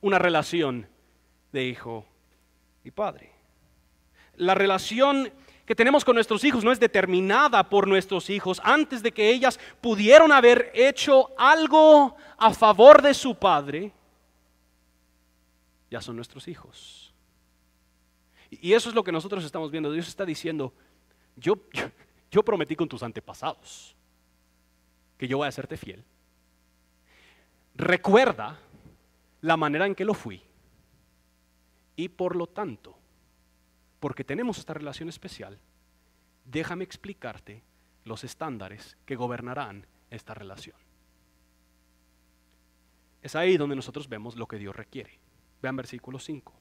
una 0.04 0.18
relación 0.18 0.86
de 1.50 1.64
hijo 1.64 2.04
y 2.84 2.90
padre. 2.90 3.32
La 4.36 4.54
relación 4.54 5.32
que 5.64 5.74
tenemos 5.74 6.04
con 6.04 6.14
nuestros 6.14 6.44
hijos 6.44 6.62
no 6.62 6.72
es 6.72 6.78
determinada 6.78 7.70
por 7.70 7.88
nuestros 7.88 8.28
hijos 8.28 8.60
antes 8.62 9.02
de 9.02 9.12
que 9.12 9.30
ellas 9.30 9.58
pudieron 9.80 10.30
haber 10.30 10.70
hecho 10.74 11.30
algo 11.38 12.16
a 12.36 12.52
favor 12.52 13.00
de 13.00 13.14
su 13.14 13.34
padre. 13.34 13.92
ya 15.90 16.02
son 16.02 16.16
nuestros 16.16 16.48
hijos. 16.48 17.14
Y 18.50 18.74
eso 18.74 18.90
es 18.90 18.94
lo 18.94 19.04
que 19.04 19.12
nosotros 19.12 19.42
estamos 19.42 19.70
viendo. 19.70 19.90
Dios 19.90 20.06
está 20.06 20.26
diciendo, 20.26 20.74
yo, 21.34 21.56
yo, 22.30 22.44
prometí 22.44 22.76
con 22.76 22.88
tus 22.88 23.02
antepasados 23.02 23.96
que 25.16 25.26
yo 25.26 25.38
voy 25.38 25.46
a 25.46 25.48
hacerte 25.48 25.78
fiel. 25.78 26.04
Recuerda 27.74 28.58
la 29.44 29.59
manera 29.59 29.87
en 29.87 29.94
que 29.94 30.07
lo 30.07 30.14
fui. 30.14 30.42
Y 31.96 32.09
por 32.09 32.35
lo 32.35 32.46
tanto, 32.46 32.96
porque 34.00 34.24
tenemos 34.24 34.57
esta 34.57 34.72
relación 34.72 35.11
especial, 35.11 35.61
déjame 36.46 36.83
explicarte 36.83 37.62
los 38.04 38.24
estándares 38.24 38.96
que 39.04 39.16
gobernarán 39.16 39.87
esta 40.09 40.33
relación. 40.33 40.76
Es 43.20 43.37
ahí 43.37 43.59
donde 43.59 43.76
nosotros 43.76 44.09
vemos 44.09 44.35
lo 44.37 44.46
que 44.46 44.57
Dios 44.57 44.74
requiere. 44.74 45.18
Vean 45.61 45.76
versículo 45.76 46.18
5. 46.18 46.54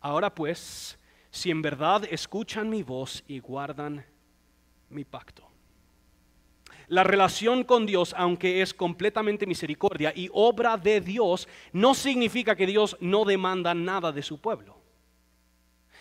Ahora 0.00 0.34
pues, 0.34 0.98
si 1.30 1.52
en 1.52 1.62
verdad 1.62 2.02
escuchan 2.10 2.68
mi 2.68 2.82
voz 2.82 3.22
y 3.28 3.38
guardan 3.38 4.04
mi 4.90 5.04
pacto. 5.04 5.51
La 6.92 7.04
relación 7.04 7.64
con 7.64 7.86
Dios, 7.86 8.14
aunque 8.18 8.60
es 8.60 8.74
completamente 8.74 9.46
misericordia 9.46 10.12
y 10.14 10.28
obra 10.30 10.76
de 10.76 11.00
Dios, 11.00 11.48
no 11.72 11.94
significa 11.94 12.54
que 12.54 12.66
Dios 12.66 12.98
no 13.00 13.24
demanda 13.24 13.72
nada 13.72 14.12
de 14.12 14.22
su 14.22 14.42
pueblo. 14.42 14.76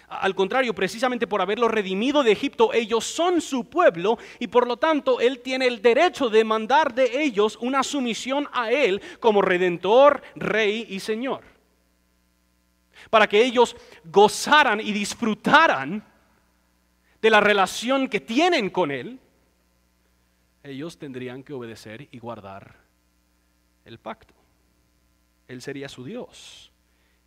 Al 0.09 0.35
contrario, 0.35 0.75
precisamente 0.75 1.27
por 1.27 1.41
haberlo 1.41 1.69
redimido 1.69 2.23
de 2.23 2.33
Egipto, 2.33 2.73
ellos 2.73 3.05
son 3.05 3.39
su 3.39 3.69
pueblo 3.69 4.17
y 4.37 4.47
por 4.47 4.67
lo 4.67 4.75
tanto 4.75 5.21
Él 5.21 5.39
tiene 5.39 5.67
el 5.67 5.81
derecho 5.81 6.27
de 6.27 6.43
mandar 6.43 6.93
de 6.93 7.23
ellos 7.23 7.57
una 7.61 7.83
sumisión 7.83 8.49
a 8.51 8.69
Él 8.69 9.01
como 9.21 9.41
redentor, 9.41 10.21
rey 10.35 10.87
y 10.89 10.99
Señor 10.99 11.41
para 13.09 13.27
que 13.27 13.41
ellos 13.41 13.77
gozaran 14.03 14.81
y 14.81 14.91
disfrutaran 14.91 16.03
de 17.21 17.29
la 17.29 17.39
relación 17.39 18.09
que 18.09 18.19
tienen 18.19 18.69
con 18.69 18.91
Él, 18.91 19.19
ellos 20.63 20.97
tendrían 20.97 21.43
que 21.43 21.53
obedecer 21.53 22.07
y 22.11 22.19
guardar 22.19 22.75
el 23.85 23.99
pacto. 23.99 24.33
Él 25.47 25.61
sería 25.61 25.89
su 25.89 26.03
Dios. 26.03 26.71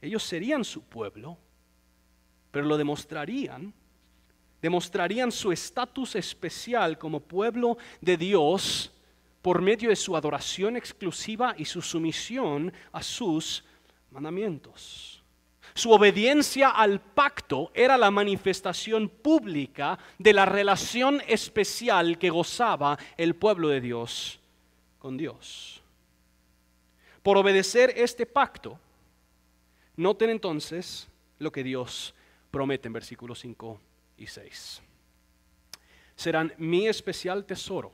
Ellos 0.01 0.23
serían 0.23 0.65
su 0.65 0.83
pueblo, 0.83 1.37
pero 2.51 2.67
lo 2.67 2.77
demostrarían, 2.77 3.73
demostrarían 4.63 5.33
su 5.33 5.51
estatus 5.51 6.15
especial 6.15 6.99
como 6.99 7.21
pueblo 7.21 7.77
de 8.01 8.17
Dios 8.17 8.93
por 9.43 9.61
medio 9.61 9.91
de 9.91 9.97
su 9.97 10.17
adoración 10.17 10.77
exclusiva 10.77 11.55
y 11.59 11.67
su 11.67 11.83
sumisión 11.83 12.73
a 12.93 13.03
sus 13.03 13.65
mandamientos. 14.11 15.14
Su 15.77 15.91
obediencia 15.91 16.71
al 16.71 17.01
pacto 17.01 17.73
era 17.75 17.99
la 17.99 18.13
manifestación 18.13 19.09
pública 19.09 19.99
de 20.19 20.33
la 20.33 20.47
relación 20.47 21.21
especial 21.27 22.17
que 22.17 22.31
gozaba 22.31 22.97
el 23.17 23.35
pueblo 23.35 23.69
de 23.69 23.81
Dios 23.81 24.39
con 25.01 25.17
Dios. 25.17 25.83
Por 27.25 27.37
obedecer 27.39 27.93
este 27.97 28.25
pacto, 28.25 28.79
noten 29.97 30.31
entonces 30.31 31.09
lo 31.41 31.51
que 31.51 31.65
Dios 31.65 32.15
promete 32.53 32.87
en 32.87 32.93
versículos 32.93 33.41
5 33.41 33.81
y 34.19 34.29
6. 34.29 34.81
Serán 36.15 36.55
mi 36.57 36.87
especial 36.87 37.45
tesoro 37.47 37.91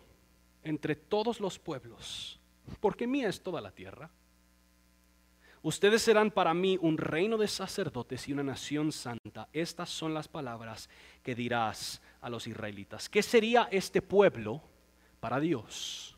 entre 0.63 0.97
todos 0.97 1.41
los 1.41 1.59
pueblos, 1.59 2.39
porque 2.79 3.07
mía 3.07 3.31
es 3.31 3.41
toda 3.41 3.63
la 3.63 3.71
tierra 3.71 4.11
Ustedes 5.63 6.01
serán 6.01 6.31
para 6.31 6.55
mí 6.55 6.79
un 6.81 6.97
reino 6.97 7.37
de 7.37 7.47
sacerdotes 7.47 8.27
y 8.27 8.33
una 8.33 8.43
nación 8.43 8.93
santa. 8.93 9.47
Estas 9.53 9.91
son 9.91 10.15
las 10.15 10.27
palabras 10.27 10.89
que 11.23 11.35
dirás 11.35 12.01
a 12.23 12.31
los 12.31 12.47
israelitas. 12.47 13.11
¿Qué 13.11 13.23
sería 13.23 13.69
este 13.71 14.01
pueblo 14.01 14.63
para 15.21 15.39
Dios? 15.39 16.17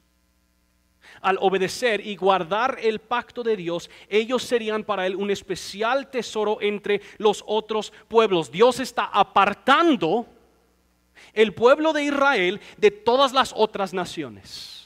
Al 1.20 1.38
obedecer 1.40 2.06
y 2.06 2.14
guardar 2.14 2.78
el 2.80 3.00
pacto 3.00 3.42
de 3.42 3.56
Dios, 3.56 3.90
ellos 4.08 4.44
serían 4.44 4.84
para 4.84 5.06
Él 5.06 5.16
un 5.16 5.32
especial 5.32 6.08
tesoro 6.08 6.58
entre 6.60 7.02
los 7.18 7.42
otros 7.44 7.92
pueblos. 8.06 8.52
Dios 8.52 8.78
está 8.78 9.06
apartando 9.06 10.24
el 11.32 11.52
pueblo 11.52 11.92
de 11.92 12.04
Israel 12.04 12.60
de 12.76 12.92
todas 12.92 13.32
las 13.32 13.52
otras 13.56 13.92
naciones 13.92 14.81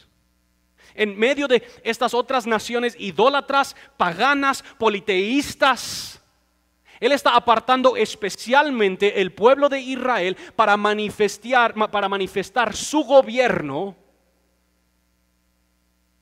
en 0.96 1.18
medio 1.18 1.46
de 1.48 1.62
estas 1.84 2.14
otras 2.14 2.46
naciones 2.46 2.96
idólatras, 2.98 3.76
paganas, 3.96 4.62
politeístas. 4.78 6.20
Él 6.98 7.12
está 7.12 7.36
apartando 7.36 7.96
especialmente 7.96 9.20
el 9.20 9.32
pueblo 9.32 9.68
de 9.68 9.80
Israel 9.80 10.36
para 10.56 10.76
manifestar, 10.76 11.74
para 11.90 12.08
manifestar 12.08 12.74
su 12.74 13.04
gobierno 13.04 13.94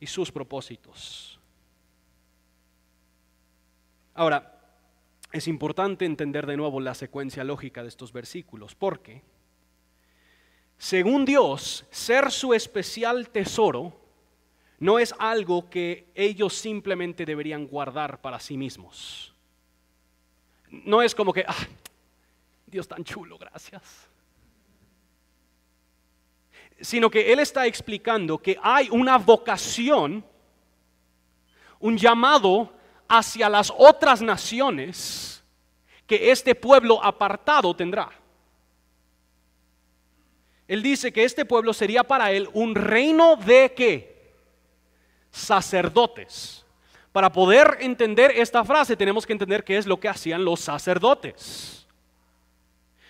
y 0.00 0.06
sus 0.06 0.32
propósitos. 0.32 1.38
Ahora, 4.14 4.50
es 5.32 5.48
importante 5.48 6.04
entender 6.04 6.46
de 6.46 6.56
nuevo 6.56 6.80
la 6.80 6.94
secuencia 6.94 7.42
lógica 7.42 7.82
de 7.82 7.88
estos 7.88 8.12
versículos, 8.12 8.74
porque, 8.74 9.22
según 10.78 11.24
Dios, 11.24 11.86
ser 11.90 12.30
su 12.30 12.54
especial 12.54 13.28
tesoro 13.30 14.03
no 14.78 14.98
es 14.98 15.14
algo 15.18 15.70
que 15.70 16.10
ellos 16.14 16.54
simplemente 16.54 17.24
deberían 17.24 17.66
guardar 17.66 18.20
para 18.20 18.40
sí 18.40 18.56
mismos. 18.56 19.32
No 20.70 21.00
es 21.02 21.14
como 21.14 21.32
que, 21.32 21.44
ah, 21.46 21.66
Dios 22.66 22.88
tan 22.88 23.04
chulo, 23.04 23.38
gracias. 23.38 24.08
Sino 26.80 27.08
que 27.08 27.32
Él 27.32 27.38
está 27.38 27.66
explicando 27.66 28.38
que 28.38 28.58
hay 28.62 28.88
una 28.90 29.16
vocación, 29.16 30.24
un 31.78 31.96
llamado 31.96 32.72
hacia 33.08 33.48
las 33.48 33.72
otras 33.76 34.20
naciones 34.20 35.44
que 36.06 36.30
este 36.30 36.54
pueblo 36.54 37.02
apartado 37.02 37.74
tendrá. 37.74 38.10
Él 40.66 40.82
dice 40.82 41.12
que 41.12 41.24
este 41.24 41.44
pueblo 41.44 41.72
sería 41.72 42.04
para 42.04 42.32
él 42.32 42.48
un 42.54 42.74
reino 42.74 43.36
de 43.36 43.72
qué? 43.74 44.13
Sacerdotes. 45.34 46.64
Para 47.12 47.30
poder 47.32 47.78
entender 47.80 48.32
esta 48.34 48.64
frase 48.64 48.96
tenemos 48.96 49.26
que 49.26 49.32
entender 49.32 49.64
qué 49.64 49.76
es 49.76 49.86
lo 49.86 49.98
que 49.98 50.08
hacían 50.08 50.44
los 50.44 50.60
sacerdotes. 50.60 51.86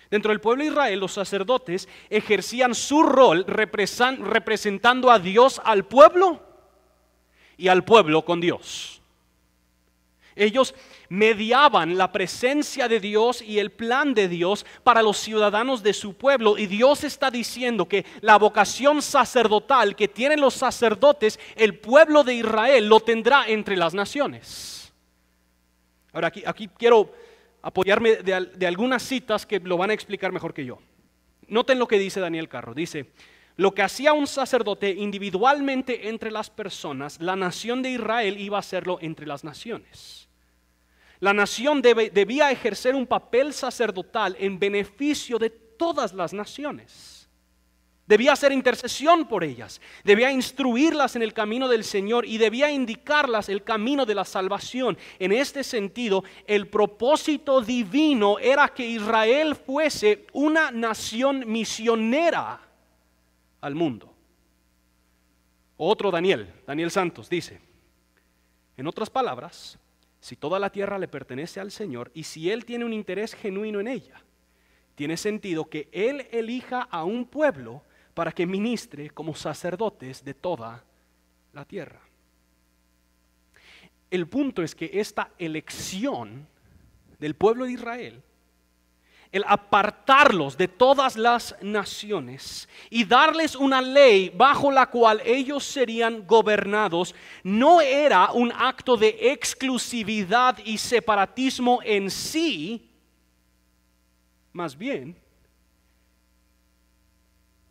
Dentro 0.09 0.29
del 0.29 0.41
pueblo 0.41 0.63
de 0.63 0.69
Israel, 0.69 0.99
los 0.99 1.13
sacerdotes 1.13 1.89
ejercían 2.09 2.75
su 2.75 3.03
rol 3.03 3.43
representando 3.47 5.09
a 5.11 5.19
Dios 5.19 5.59
al 5.63 5.85
pueblo 5.85 6.41
y 7.57 7.67
al 7.67 7.83
pueblo 7.83 8.23
con 8.23 8.39
Dios. 8.39 8.94
Ellos 10.35 10.75
mediaban 11.07 11.97
la 11.97 12.11
presencia 12.11 12.87
de 12.89 12.99
Dios 12.99 13.41
y 13.41 13.59
el 13.59 13.71
plan 13.71 14.13
de 14.13 14.27
Dios 14.27 14.65
para 14.83 15.01
los 15.01 15.17
ciudadanos 15.17 15.81
de 15.81 15.93
su 15.93 16.15
pueblo. 16.15 16.57
Y 16.57 16.65
Dios 16.65 17.05
está 17.05 17.31
diciendo 17.31 17.87
que 17.87 18.05
la 18.21 18.37
vocación 18.37 19.01
sacerdotal 19.01 19.95
que 19.95 20.09
tienen 20.09 20.41
los 20.41 20.53
sacerdotes, 20.53 21.39
el 21.55 21.79
pueblo 21.79 22.23
de 22.23 22.33
Israel 22.33 22.87
lo 22.87 22.99
tendrá 22.99 23.47
entre 23.47 23.77
las 23.77 23.93
naciones. 23.93 24.93
Ahora 26.11 26.31
aquí, 26.45 26.69
quiero 26.77 27.13
apoyarme 27.61 28.17
de, 28.17 28.49
de 28.55 28.67
algunas 28.67 29.03
citas 29.03 29.45
que 29.45 29.59
lo 29.59 29.77
van 29.77 29.89
a 29.89 29.93
explicar 29.93 30.31
mejor 30.31 30.53
que 30.53 30.65
yo. 30.65 30.79
Noten 31.47 31.79
lo 31.79 31.87
que 31.87 31.99
dice 31.99 32.19
Daniel 32.19 32.49
Carro. 32.49 32.73
Dice, 32.73 33.11
lo 33.57 33.73
que 33.73 33.83
hacía 33.83 34.13
un 34.13 34.27
sacerdote 34.27 34.89
individualmente 34.89 36.09
entre 36.09 36.29
las 36.29 36.49
personas, 36.49 37.21
la 37.21 37.35
nación 37.35 37.81
de 37.81 37.91
Israel 37.91 38.39
iba 38.39 38.57
a 38.57 38.59
hacerlo 38.59 38.97
entre 39.01 39.25
las 39.25 39.43
naciones. 39.43 40.24
La 41.19 41.33
nación 41.33 41.81
debía 41.81 42.51
ejercer 42.51 42.95
un 42.95 43.07
papel 43.07 43.53
sacerdotal 43.53 44.35
en 44.39 44.59
beneficio 44.59 45.37
de 45.39 45.49
todas 45.49 46.13
las 46.13 46.33
naciones. 46.33 47.29
Debía 48.07 48.33
hacer 48.33 48.51
intercesión 48.51 49.27
por 49.27 49.43
ellas, 49.43 49.81
debía 50.03 50.31
instruirlas 50.31 51.15
en 51.15 51.23
el 51.23 51.33
camino 51.33 51.67
del 51.67 51.83
Señor 51.83 52.27
y 52.27 52.37
debía 52.37 52.69
indicarlas 52.69 53.49
el 53.49 53.63
camino 53.63 54.05
de 54.05 54.13
la 54.13 54.25
salvación. 54.25 54.95
En 55.17 55.31
este 55.31 55.63
sentido, 55.63 56.23
el 56.45 56.67
propósito 56.67 57.61
divino 57.61 58.37
era 58.37 58.67
que 58.67 58.85
Israel 58.85 59.55
fuese 59.55 60.27
una 60.33 60.69
nación 60.69 61.45
misionera 61.47 62.61
al 63.59 63.73
mundo. 63.73 64.13
Otro 65.77 66.11
Daniel, 66.11 66.53
Daniel 66.67 66.91
Santos, 66.91 67.27
dice, 67.27 67.59
en 68.77 68.85
otras 68.85 69.09
palabras, 69.09 69.79
si 70.25 70.35
toda 70.35 70.57
la 70.57 70.71
tierra 70.71 70.97
le 70.97 71.07
pertenece 71.07 71.59
al 71.59 71.69
Señor 71.69 72.09
y 72.15 72.23
si 72.23 72.49
Él 72.49 72.65
tiene 72.65 72.83
un 72.83 72.93
interés 72.93 73.35
genuino 73.35 73.79
en 73.79 73.87
ella, 73.87 74.23
tiene 74.95 75.17
sentido 75.17 75.69
que 75.69 75.87
Él 75.91 76.27
elija 76.31 76.81
a 76.81 77.03
un 77.03 77.25
pueblo 77.27 77.83
para 78.15 78.31
que 78.31 78.47
ministre 78.47 79.11
como 79.11 79.35
sacerdotes 79.35 80.25
de 80.25 80.33
toda 80.33 80.83
la 81.53 81.63
tierra. 81.63 82.01
El 84.09 84.27
punto 84.27 84.63
es 84.63 84.73
que 84.73 84.89
esta 84.93 85.29
elección 85.37 86.47
del 87.19 87.35
pueblo 87.35 87.65
de 87.65 87.73
Israel, 87.73 88.23
el 89.35 89.43
apartarlos 89.49 90.55
de 90.55 90.69
todas 90.69 91.17
las 91.17 91.57
naciones 91.61 92.69
y 92.89 93.03
darles 93.03 93.57
una 93.57 93.81
ley 93.81 94.31
bajo 94.33 94.71
la 94.71 94.85
cual 94.85 95.21
ellos 95.25 95.65
serían 95.65 96.25
gobernados, 96.25 97.13
no 97.43 97.81
era 97.81 98.31
un 98.31 98.53
acto 98.53 98.95
de 98.95 99.33
exclusividad 99.33 100.57
y 100.63 100.77
separatismo 100.77 101.81
en 101.83 102.09
sí, 102.09 102.89
más 104.53 104.77
bien, 104.77 105.17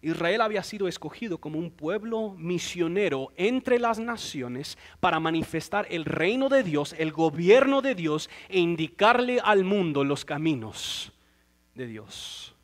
Israel 0.02 0.42
había 0.42 0.62
sido 0.62 0.86
escogido 0.86 1.38
como 1.38 1.58
un 1.58 1.70
pueblo 1.70 2.34
misionero 2.36 3.32
entre 3.38 3.78
las 3.78 3.98
naciones 3.98 4.76
para 5.00 5.18
manifestar 5.18 5.86
el 5.88 6.04
reino 6.04 6.50
de 6.50 6.62
Dios, 6.62 6.94
el 6.98 7.10
gobierno 7.10 7.80
de 7.80 7.94
Dios 7.94 8.28
e 8.50 8.58
indicarle 8.58 9.40
al 9.42 9.64
mundo 9.64 10.04
los 10.04 10.26
caminos 10.26 11.13
de 11.74 11.86
Dios. 11.86 12.54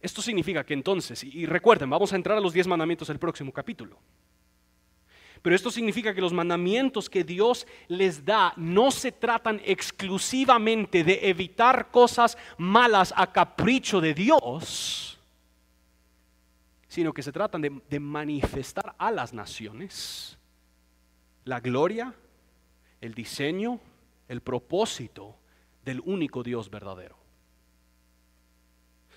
Esto 0.00 0.22
significa 0.22 0.64
que 0.64 0.74
entonces, 0.74 1.24
y 1.24 1.46
recuerden, 1.46 1.90
vamos 1.90 2.12
a 2.12 2.16
entrar 2.16 2.38
a 2.38 2.40
los 2.40 2.52
diez 2.52 2.66
mandamientos 2.66 3.08
del 3.08 3.18
próximo 3.18 3.52
capítulo. 3.52 3.98
Pero 5.42 5.54
esto 5.54 5.70
significa 5.70 6.14
que 6.14 6.20
los 6.20 6.32
mandamientos 6.32 7.08
que 7.08 7.24
Dios 7.24 7.66
les 7.86 8.24
da 8.24 8.52
no 8.56 8.90
se 8.90 9.12
tratan 9.12 9.60
exclusivamente 9.64 11.04
de 11.04 11.28
evitar 11.28 11.90
cosas 11.90 12.36
malas 12.56 13.12
a 13.16 13.32
capricho 13.32 14.00
de 14.00 14.14
Dios, 14.14 15.18
sino 16.88 17.12
que 17.12 17.22
se 17.22 17.32
tratan 17.32 17.62
de, 17.62 18.00
manifestar 18.00 18.94
a 18.98 19.10
las 19.10 19.32
naciones 19.32 20.36
la 21.44 21.60
gloria, 21.60 22.14
el 23.00 23.14
diseño, 23.14 23.80
el 24.28 24.42
propósito 24.42 25.36
del 25.88 26.02
único 26.04 26.42
Dios 26.42 26.68
verdadero. 26.68 27.16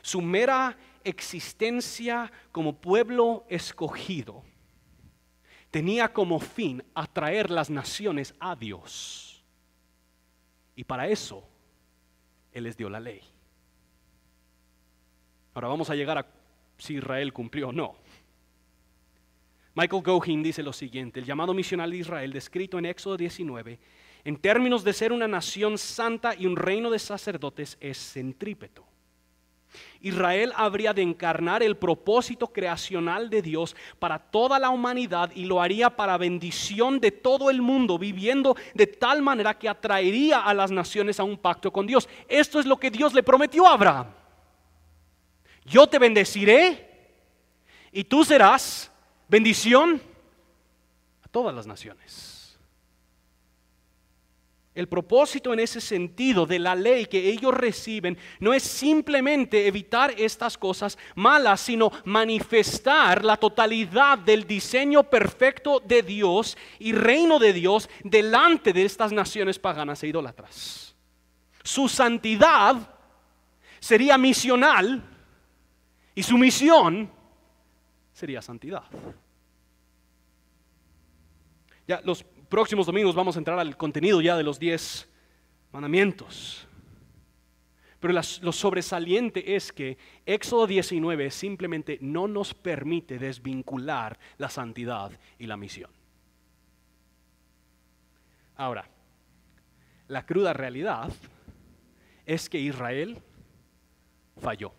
Su 0.02 0.22
mera 0.22 0.78
existencia 1.04 2.32
como 2.54 2.78
pueblo 2.78 3.46
escogido 3.50 4.42
tenía 5.70 6.14
como 6.14 6.40
fin 6.40 6.82
atraer 6.96 7.50
las 7.50 7.70
naciones 7.70 8.34
a 8.40 8.56
Dios. 8.56 9.44
Y 10.74 10.86
para 10.86 11.10
eso 11.10 11.44
Él 12.54 12.64
les 12.64 12.78
dio 12.78 12.90
la 12.90 13.02
ley. 13.02 13.22
Ahora 15.54 15.68
vamos 15.68 15.90
a 15.90 15.96
llegar 15.96 16.20
a 16.20 16.26
si 16.78 16.96
Israel 16.96 17.34
cumplió 17.34 17.68
o 17.68 17.74
no. 17.74 17.98
Michael 19.76 20.04
Gohin 20.04 20.42
dice 20.42 20.64
lo 20.64 20.72
siguiente, 20.72 21.20
el 21.20 21.26
llamado 21.26 21.54
misional 21.54 21.92
de 21.92 21.98
Israel, 21.98 22.32
descrito 22.32 22.80
en 22.80 22.86
Éxodo 22.86 23.18
19, 23.18 23.78
en 24.24 24.38
términos 24.38 24.84
de 24.84 24.94
ser 24.94 25.12
una 25.12 25.28
nación 25.28 25.78
santa 25.78 26.36
y 26.36 26.46
un 26.46 26.56
reino 26.56 26.90
de 26.90 27.00
sacerdotes, 27.00 27.78
es 27.80 27.98
centrípeto. 27.98 28.86
Israel 30.02 30.52
habría 30.56 30.94
de 30.94 31.02
encarnar 31.02 31.64
el 31.64 31.78
propósito 31.78 32.48
creacional 32.48 33.30
de 33.30 33.42
Dios 33.42 33.76
para 34.00 34.20
toda 34.20 34.60
la 34.60 34.70
humanidad 34.70 35.32
y 35.34 35.46
lo 35.46 35.62
haría 35.62 35.90
para 35.96 36.18
bendición 36.18 37.00
de 37.00 37.12
todo 37.12 37.50
el 37.50 37.62
mundo, 37.62 37.98
viviendo 37.98 38.58
de 38.74 38.88
tal 38.88 39.22
manera 39.22 39.58
que 39.58 39.70
atraería 39.70 40.42
a 40.42 40.54
las 40.54 40.72
naciones 40.72 41.20
a 41.20 41.24
un 41.24 41.38
pacto 41.38 41.72
con 41.72 41.88
Dios. 41.88 42.10
Esto 42.28 42.60
es 42.60 42.66
lo 42.66 42.78
que 42.78 42.92
Dios 42.92 43.14
le 43.14 43.24
prometió 43.24 43.66
a 43.66 43.74
Abraham 43.74 44.08
yo 45.66 45.88
te 45.88 46.00
bendeciré 46.00 46.88
y 47.92 48.04
tú 48.04 48.24
serás 48.26 48.92
bendición 49.28 50.02
a 51.24 51.28
todas 51.28 51.54
las 51.54 51.68
naciones. 51.68 52.31
El 54.74 54.88
propósito 54.88 55.52
en 55.52 55.60
ese 55.60 55.82
sentido 55.82 56.46
de 56.46 56.58
la 56.58 56.76
ley 56.76 57.06
que 57.06 57.30
ellos 57.30 57.54
reciben 57.54 58.18
no 58.40 58.54
es 58.54 58.64
simplemente 58.64 59.68
evitar 59.68 60.14
estas 60.18 60.58
cosas 60.58 60.98
malas, 61.16 61.60
sino 61.60 61.92
manifestar 62.06 63.26
la 63.26 63.36
totalidad 63.36 64.18
del 64.18 64.48
diseño 64.48 65.04
perfecto 65.04 65.82
de 65.82 66.04
Dios 66.04 66.58
y 66.80 66.94
reino 66.94 67.38
de 67.38 67.52
Dios 67.52 67.90
delante 68.04 68.72
de 68.72 68.86
estas 68.86 69.12
naciones 69.12 69.60
paganas 69.60 70.04
e 70.04 70.08
idólatras. 70.08 70.96
Su 71.64 71.90
santidad 71.90 72.96
sería 73.82 74.18
misional 74.18 75.04
y 76.16 76.24
su 76.24 76.38
misión 76.38 77.12
sería 78.14 78.42
santidad. 78.42 78.84
Ya 81.86 82.00
los 82.06 82.26
próximos 82.52 82.86
domingos 82.86 83.16
vamos 83.16 83.36
a 83.36 83.40
entrar 83.40 83.58
al 83.58 83.76
contenido 83.76 84.22
ya 84.22 84.38
de 84.38 84.44
los 84.44 84.60
diez 84.60 85.10
mandamientos. 85.72 86.68
Pero 88.00 88.14
lo 88.14 88.52
sobresaliente 88.52 89.56
es 89.56 89.72
que 89.72 89.98
Éxodo 90.28 90.68
19 90.68 91.32
simplemente 91.32 91.98
no 92.02 92.28
nos 92.28 92.54
permite 92.54 93.18
desvincular 93.18 94.20
la 94.38 94.50
santidad 94.50 95.12
y 95.40 95.48
la 95.48 95.58
misión. 95.58 95.90
Ahora, 98.56 98.88
la 100.08 100.26
cruda 100.26 100.54
realidad 100.54 101.12
es 102.26 102.50
que 102.50 102.60
Israel 102.60 103.18
falló. 104.40 104.74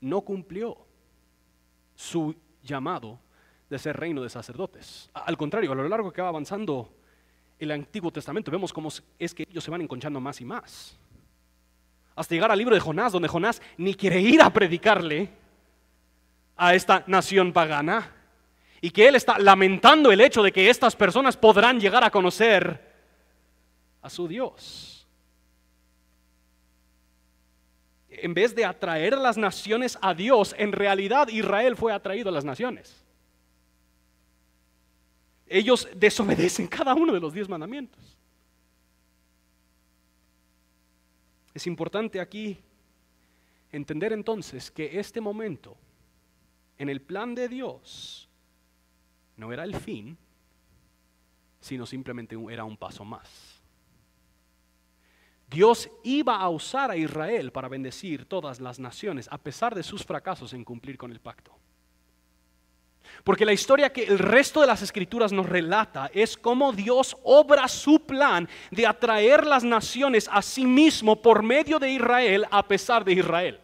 no 0.00 0.20
cumplió 0.22 0.76
su 1.94 2.34
llamado 2.62 3.18
de 3.68 3.78
ser 3.78 3.96
reino 3.96 4.22
de 4.22 4.30
sacerdotes. 4.30 5.10
Al 5.12 5.36
contrario, 5.36 5.72
a 5.72 5.74
lo 5.74 5.88
largo 5.88 6.12
que 6.12 6.22
va 6.22 6.28
avanzando 6.28 6.90
el 7.58 7.70
Antiguo 7.70 8.10
Testamento, 8.10 8.50
vemos 8.50 8.72
cómo 8.72 8.88
es 9.18 9.34
que 9.34 9.46
ellos 9.48 9.64
se 9.64 9.70
van 9.70 9.82
enconchando 9.82 10.20
más 10.20 10.40
y 10.40 10.44
más. 10.44 10.98
Hasta 12.14 12.34
llegar 12.34 12.50
al 12.50 12.58
libro 12.58 12.74
de 12.74 12.80
Jonás, 12.80 13.12
donde 13.12 13.28
Jonás 13.28 13.60
ni 13.76 13.94
quiere 13.94 14.20
ir 14.20 14.42
a 14.42 14.50
predicarle 14.50 15.30
a 16.56 16.74
esta 16.74 17.04
nación 17.06 17.52
pagana, 17.52 18.14
y 18.80 18.90
que 18.90 19.08
él 19.08 19.16
está 19.16 19.38
lamentando 19.38 20.12
el 20.12 20.20
hecho 20.20 20.42
de 20.42 20.52
que 20.52 20.70
estas 20.70 20.94
personas 20.94 21.36
podrán 21.36 21.80
llegar 21.80 22.04
a 22.04 22.10
conocer 22.10 22.80
a 24.02 24.08
su 24.08 24.28
Dios. 24.28 24.98
en 28.22 28.34
vez 28.34 28.54
de 28.54 28.64
atraer 28.64 29.14
a 29.14 29.18
las 29.18 29.36
naciones 29.36 29.98
a 30.00 30.14
Dios, 30.14 30.54
en 30.58 30.72
realidad 30.72 31.28
Israel 31.28 31.76
fue 31.76 31.92
atraído 31.92 32.28
a 32.28 32.32
las 32.32 32.44
naciones. 32.44 33.04
Ellos 35.48 35.88
desobedecen 35.94 36.66
cada 36.68 36.94
uno 36.94 37.12
de 37.12 37.20
los 37.20 37.32
diez 37.32 37.48
mandamientos. 37.48 38.16
Es 41.54 41.66
importante 41.66 42.20
aquí 42.20 42.58
entender 43.72 44.12
entonces 44.12 44.70
que 44.70 44.98
este 44.98 45.20
momento 45.20 45.76
en 46.78 46.88
el 46.88 47.00
plan 47.00 47.34
de 47.34 47.48
Dios 47.48 48.28
no 49.36 49.52
era 49.52 49.64
el 49.64 49.74
fin, 49.74 50.16
sino 51.60 51.84
simplemente 51.86 52.36
era 52.50 52.64
un 52.64 52.76
paso 52.76 53.04
más. 53.04 53.60
Dios 55.50 55.90
iba 56.04 56.36
a 56.36 56.48
usar 56.48 56.90
a 56.90 56.96
Israel 56.96 57.50
para 57.52 57.68
bendecir 57.68 58.26
todas 58.26 58.60
las 58.60 58.78
naciones, 58.78 59.28
a 59.30 59.38
pesar 59.38 59.74
de 59.74 59.82
sus 59.82 60.04
fracasos 60.04 60.52
en 60.52 60.64
cumplir 60.64 60.98
con 60.98 61.10
el 61.10 61.20
pacto. 61.20 61.56
Porque 63.24 63.44
la 63.44 63.52
historia 63.52 63.92
que 63.92 64.04
el 64.04 64.18
resto 64.18 64.60
de 64.60 64.66
las 64.66 64.82
escrituras 64.82 65.32
nos 65.32 65.46
relata 65.46 66.10
es 66.14 66.36
cómo 66.36 66.72
Dios 66.72 67.16
obra 67.24 67.68
su 67.68 68.00
plan 68.00 68.48
de 68.70 68.86
atraer 68.86 69.46
las 69.46 69.64
naciones 69.64 70.28
a 70.32 70.42
sí 70.42 70.66
mismo 70.66 71.20
por 71.20 71.42
medio 71.42 71.78
de 71.78 71.90
Israel 71.90 72.46
a 72.50 72.66
pesar 72.66 73.04
de 73.04 73.12
Israel. 73.12 73.60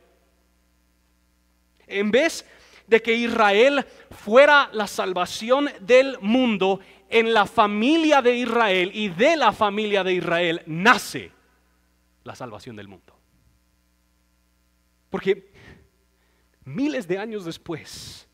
En 1.87 2.11
vez 2.11 2.45
de 2.87 3.01
que 3.01 3.15
Israel 3.15 3.87
fuera 4.11 4.69
la 4.73 4.87
salvación 4.87 5.71
del 5.81 6.19
mundo, 6.21 6.81
en 7.09 7.33
la 7.33 7.47
familia 7.47 8.21
de 8.21 8.35
Israel 8.35 8.91
y 8.93 9.09
de 9.09 9.37
la 9.37 9.53
familia 9.53 10.03
de 10.03 10.15
Israel 10.15 10.63
nace 10.67 11.31
la 12.25 12.35
salvación 12.35 12.77
del 12.77 12.89
mundo. 12.89 13.15
Porque 15.11 15.53
miles 16.65 17.07
de 17.07 17.19
años 17.19 17.45
después 17.45 18.27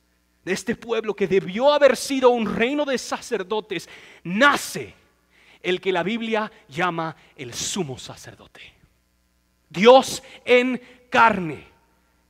de 0.45 0.53
este 0.53 0.75
pueblo 0.75 1.15
que 1.15 1.27
debió 1.27 1.73
haber 1.73 1.97
sido 1.97 2.31
un 2.31 2.55
reino 2.55 2.85
de 2.85 2.99
sacerdotes, 2.99 3.89
nace 4.25 4.95
el 5.63 5.81
que 5.81 5.93
la 5.93 6.03
Biblia 6.03 6.51
llama 6.69 7.15
el 7.37 7.53
sumo 7.53 7.99
sacerdote. 7.99 8.61
Dios 9.69 10.23
en 10.45 10.81
carne, 11.11 11.67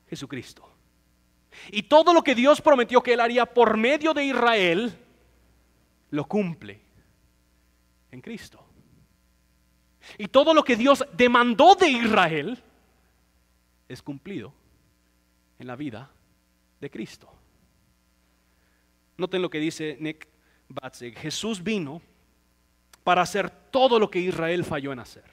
Jesucristo. 0.08 0.68
Y 1.70 1.84
todo 1.84 2.12
lo 2.12 2.22
que 2.22 2.34
Dios 2.34 2.60
prometió 2.60 3.02
que 3.02 3.12
Él 3.14 3.20
haría 3.20 3.46
por 3.46 3.76
medio 3.76 4.12
de 4.14 4.24
Israel, 4.24 4.98
lo 6.10 6.26
cumple 6.26 6.80
en 8.10 8.20
Cristo. 8.20 8.64
Y 10.18 10.28
todo 10.28 10.54
lo 10.54 10.64
que 10.64 10.76
Dios 10.76 11.04
demandó 11.12 11.74
de 11.74 11.88
Israel 11.88 12.62
es 13.88 14.02
cumplido 14.02 14.52
en 15.58 15.66
la 15.66 15.76
vida 15.76 16.10
de 16.80 16.90
Cristo. 16.90 17.39
Noten 19.20 19.42
lo 19.42 19.50
que 19.50 19.60
dice 19.60 19.98
Nick 20.00 20.26
Batzig. 20.68 21.16
Jesús 21.16 21.62
vino 21.62 22.00
para 23.04 23.22
hacer 23.22 23.50
todo 23.50 23.98
lo 23.98 24.10
que 24.10 24.18
Israel 24.18 24.64
falló 24.64 24.92
en 24.92 24.98
hacer. 24.98 25.24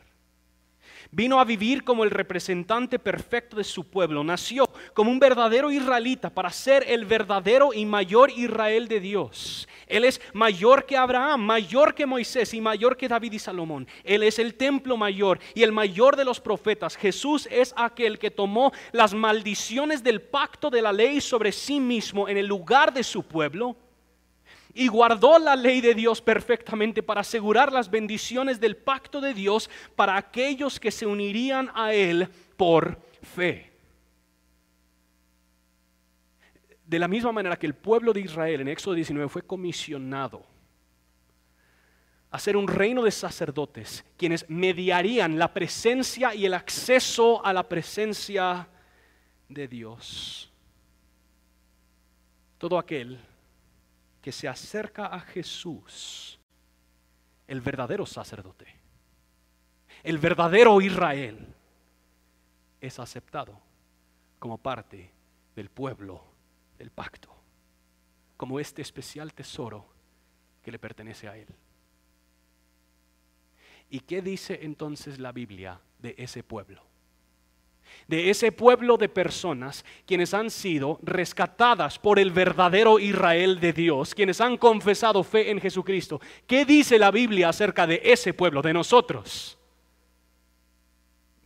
Vino 1.09 1.39
a 1.39 1.45
vivir 1.45 1.85
como 1.85 2.03
el 2.03 2.11
representante 2.11 2.99
perfecto 2.99 3.55
de 3.55 3.63
su 3.63 3.89
pueblo. 3.89 4.23
Nació 4.25 4.66
como 4.93 5.11
un 5.11 5.19
verdadero 5.19 5.71
israelita 5.71 6.29
para 6.29 6.51
ser 6.51 6.85
el 6.87 7.05
verdadero 7.05 7.73
y 7.73 7.85
mayor 7.85 8.31
Israel 8.31 8.87
de 8.87 8.99
Dios. 8.99 9.67
Él 9.87 10.03
es 10.03 10.21
mayor 10.33 10.85
que 10.85 10.97
Abraham, 10.97 11.41
mayor 11.41 11.95
que 11.95 12.05
Moisés 12.05 12.53
y 12.53 12.61
mayor 12.61 12.97
que 12.97 13.07
David 13.07 13.33
y 13.33 13.39
Salomón. 13.39 13.87
Él 14.03 14.23
es 14.23 14.39
el 14.39 14.55
templo 14.55 14.97
mayor 14.97 15.39
y 15.55 15.63
el 15.63 15.71
mayor 15.71 16.15
de 16.15 16.25
los 16.25 16.39
profetas. 16.39 16.97
Jesús 16.97 17.47
es 17.51 17.73
aquel 17.77 18.19
que 18.19 18.31
tomó 18.31 18.71
las 18.91 19.13
maldiciones 19.13 20.03
del 20.03 20.21
pacto 20.21 20.69
de 20.69 20.81
la 20.81 20.91
ley 20.91 21.21
sobre 21.21 21.51
sí 21.51 21.79
mismo 21.79 22.27
en 22.27 22.37
el 22.37 22.47
lugar 22.47 22.93
de 22.93 23.03
su 23.03 23.23
pueblo 23.23 23.75
y 24.77 24.87
guardó 24.87 25.39
la 25.39 25.55
ley 25.55 25.81
de 25.81 25.95
Dios 25.95 26.21
perfectamente 26.21 27.01
para 27.01 27.21
asegurar 27.21 27.73
las 27.73 27.89
bendiciones 27.89 28.59
del 28.59 28.77
pacto 28.77 29.19
de 29.19 29.33
Dios 29.33 29.69
para 29.95 30.15
aquellos 30.15 30.79
que 30.79 30.91
se 30.91 31.07
unirían 31.07 31.71
a 31.73 31.93
Él 31.93 32.29
por 32.55 32.99
fe. 33.23 33.66
De 36.87 36.97
la 36.97 37.09
misma 37.09 37.33
manera 37.33 37.59
que 37.59 37.67
el 37.67 37.75
pueblo 37.75 38.13
de 38.13 38.21
Israel 38.21 38.61
en 38.61 38.69
Éxodo 38.69 38.93
19 38.93 39.27
fue 39.27 39.41
comisionado 39.41 40.45
a 42.31 42.39
ser 42.39 42.55
un 42.55 42.65
reino 42.65 43.03
de 43.03 43.11
sacerdotes, 43.11 44.05
quienes 44.15 44.49
mediarían 44.49 45.37
la 45.37 45.53
presencia 45.53 46.33
y 46.33 46.45
el 46.45 46.53
acceso 46.53 47.45
a 47.45 47.51
la 47.51 47.67
presencia 47.67 48.69
de 49.49 49.67
Dios. 49.67 50.49
Todo 52.57 52.79
aquel 52.79 53.19
que 54.21 54.31
se 54.31 54.47
acerca 54.47 55.07
a 55.07 55.19
Jesús, 55.19 56.39
el 57.47 57.59
verdadero 57.59 58.05
sacerdote, 58.05 58.65
el 60.03 60.19
verdadero 60.19 60.79
Israel, 60.79 61.53
es 62.79 62.97
aceptado 62.97 63.59
como 64.39 64.57
parte 64.57 65.11
del 65.53 65.69
pueblo 65.69 66.36
del 66.77 66.91
pacto, 66.91 67.29
como 68.35 68.59
este 68.59 68.81
especial 68.81 69.33
tesoro 69.33 69.85
que 70.61 70.71
le 70.71 70.79
pertenece 70.79 71.27
a 71.27 71.37
él. 71.37 71.47
¿Y 73.89 74.01
qué 74.01 74.21
dice 74.21 74.59
entonces 74.63 75.19
la 75.19 75.31
Biblia 75.31 75.79
de 75.99 76.15
ese 76.17 76.43
pueblo? 76.43 76.87
de 78.07 78.29
ese 78.29 78.51
pueblo 78.51 78.97
de 78.97 79.09
personas 79.09 79.83
quienes 80.05 80.33
han 80.33 80.49
sido 80.49 80.99
rescatadas 81.01 81.99
por 81.99 82.19
el 82.19 82.31
verdadero 82.31 82.99
Israel 82.99 83.59
de 83.59 83.73
Dios, 83.73 84.15
quienes 84.15 84.41
han 84.41 84.57
confesado 84.57 85.23
fe 85.23 85.51
en 85.51 85.59
Jesucristo. 85.59 86.19
¿Qué 86.45 86.65
dice 86.65 86.97
la 86.97 87.11
Biblia 87.11 87.49
acerca 87.49 87.87
de 87.87 88.01
ese 88.03 88.33
pueblo, 88.33 88.61
de 88.61 88.73
nosotros? 88.73 89.57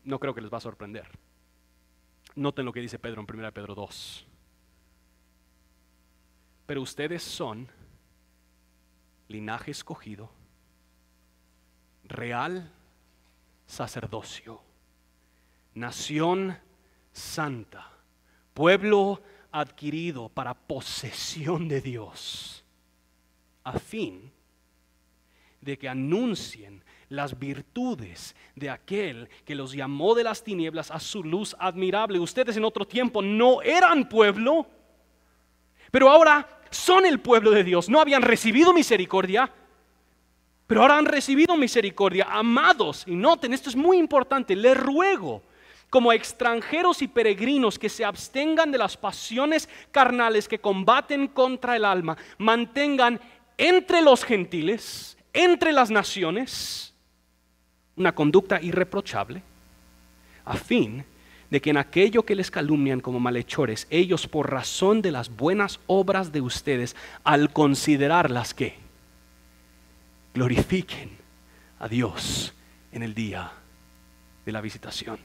No 0.04 0.20
creo 0.20 0.34
que 0.34 0.42
les 0.42 0.52
va 0.52 0.58
a 0.58 0.62
sorprender. 0.62 1.08
Noten 2.36 2.66
lo 2.66 2.74
que 2.74 2.80
dice 2.80 3.00
Pedro 3.00 3.22
en 3.22 3.40
1 3.40 3.52
Pedro 3.52 3.76
2. 3.76 4.28
Pero 6.72 6.84
ustedes 6.84 7.22
son 7.22 7.68
linaje 9.28 9.72
escogido, 9.72 10.32
real 12.06 12.72
sacerdocio 13.66 14.62
nación 15.74 16.58
santa, 17.12 17.92
pueblo 18.54 19.22
adquirido 19.52 20.30
para 20.30 20.54
posesión 20.54 21.68
de 21.68 21.82
Dios, 21.82 22.64
a 23.66 23.78
fin 23.78 24.32
de 25.60 25.78
que 25.78 25.90
anuncien 25.90 26.86
las 27.10 27.38
virtudes 27.38 28.34
de 28.56 28.70
aquel 28.70 29.28
que 29.44 29.56
los 29.56 29.74
llamó 29.74 30.16
de 30.16 30.24
las 30.24 30.42
tinieblas 30.42 30.90
a 30.90 31.02
su 31.02 31.22
luz 31.22 31.54
admirable. 31.60 32.18
Ustedes 32.18 32.56
en 32.56 32.64
otro 32.64 32.88
tiempo 32.88 33.22
no 33.22 33.62
eran 33.62 34.08
pueblo, 34.08 34.66
pero 35.92 36.10
ahora 36.10 36.60
son 36.72 37.06
el 37.06 37.20
pueblo 37.20 37.52
de 37.52 37.64
Dios. 37.64 37.90
No 37.90 38.02
habían 38.02 38.24
recibido 38.24 38.74
misericordia, 38.74 39.52
pero 40.66 40.82
ahora 40.82 40.98
han 40.98 41.06
recibido 41.06 41.56
misericordia. 41.58 42.28
Amados, 42.30 43.04
y 43.06 43.16
noten, 43.16 43.54
esto 43.54 43.70
es 43.70 43.76
muy 43.76 43.98
importante, 43.98 44.56
les 44.56 44.76
ruego 44.76 45.44
como 45.90 46.14
extranjeros 46.14 47.02
y 47.02 47.10
peregrinos 47.10 47.78
que 47.78 47.90
se 47.90 48.06
abstengan 48.06 48.72
de 48.72 48.78
las 48.78 48.96
pasiones 48.96 49.68
carnales 49.92 50.48
que 50.48 50.60
combaten 50.60 51.28
contra 51.28 51.76
el 51.76 51.84
alma, 51.84 52.18
mantengan 52.38 53.20
entre 53.58 54.02
los 54.02 54.24
gentiles, 54.24 55.18
entre 55.34 55.74
las 55.74 55.92
naciones, 55.92 56.94
una 57.98 58.16
conducta 58.16 58.62
irreprochable, 58.62 59.44
a 60.46 60.56
fin 60.56 61.04
de 61.52 61.62
que 61.62 61.70
en 61.70 61.78
aquello 61.78 62.24
que 62.24 62.34
les 62.34 62.50
calumnian 62.50 63.02
como 63.02 63.20
malhechores, 63.20 63.86
ellos 63.90 64.26
por 64.26 64.50
razón 64.50 65.02
de 65.02 65.12
las 65.12 65.36
buenas 65.36 65.82
obras 65.86 66.32
de 66.32 66.42
ustedes, 66.42 66.96
al 67.26 67.52
considerarlas 67.52 68.54
que 68.54 68.76
glorifiquen 70.34 71.12
a 71.80 71.90
Dios 71.90 72.54
en 72.94 73.04
el 73.04 73.14
día 73.14 73.52
de 74.46 74.52
la 74.52 74.62
visitación. 74.62 75.20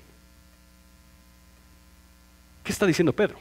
¿Qué 2.64 2.72
está 2.72 2.86
diciendo 2.86 3.12
Pedro? 3.12 3.38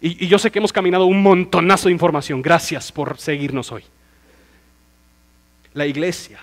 Y, 0.00 0.28
yo 0.28 0.38
sé 0.38 0.52
que 0.52 0.60
hemos 0.60 0.72
caminado 0.72 1.06
un 1.06 1.22
montonazo 1.22 1.88
de 1.88 1.92
información. 1.92 2.42
Gracias 2.42 2.92
por 2.92 3.18
seguirnos 3.18 3.72
hoy. 3.72 3.82
La 5.74 5.86
iglesia, 5.86 6.38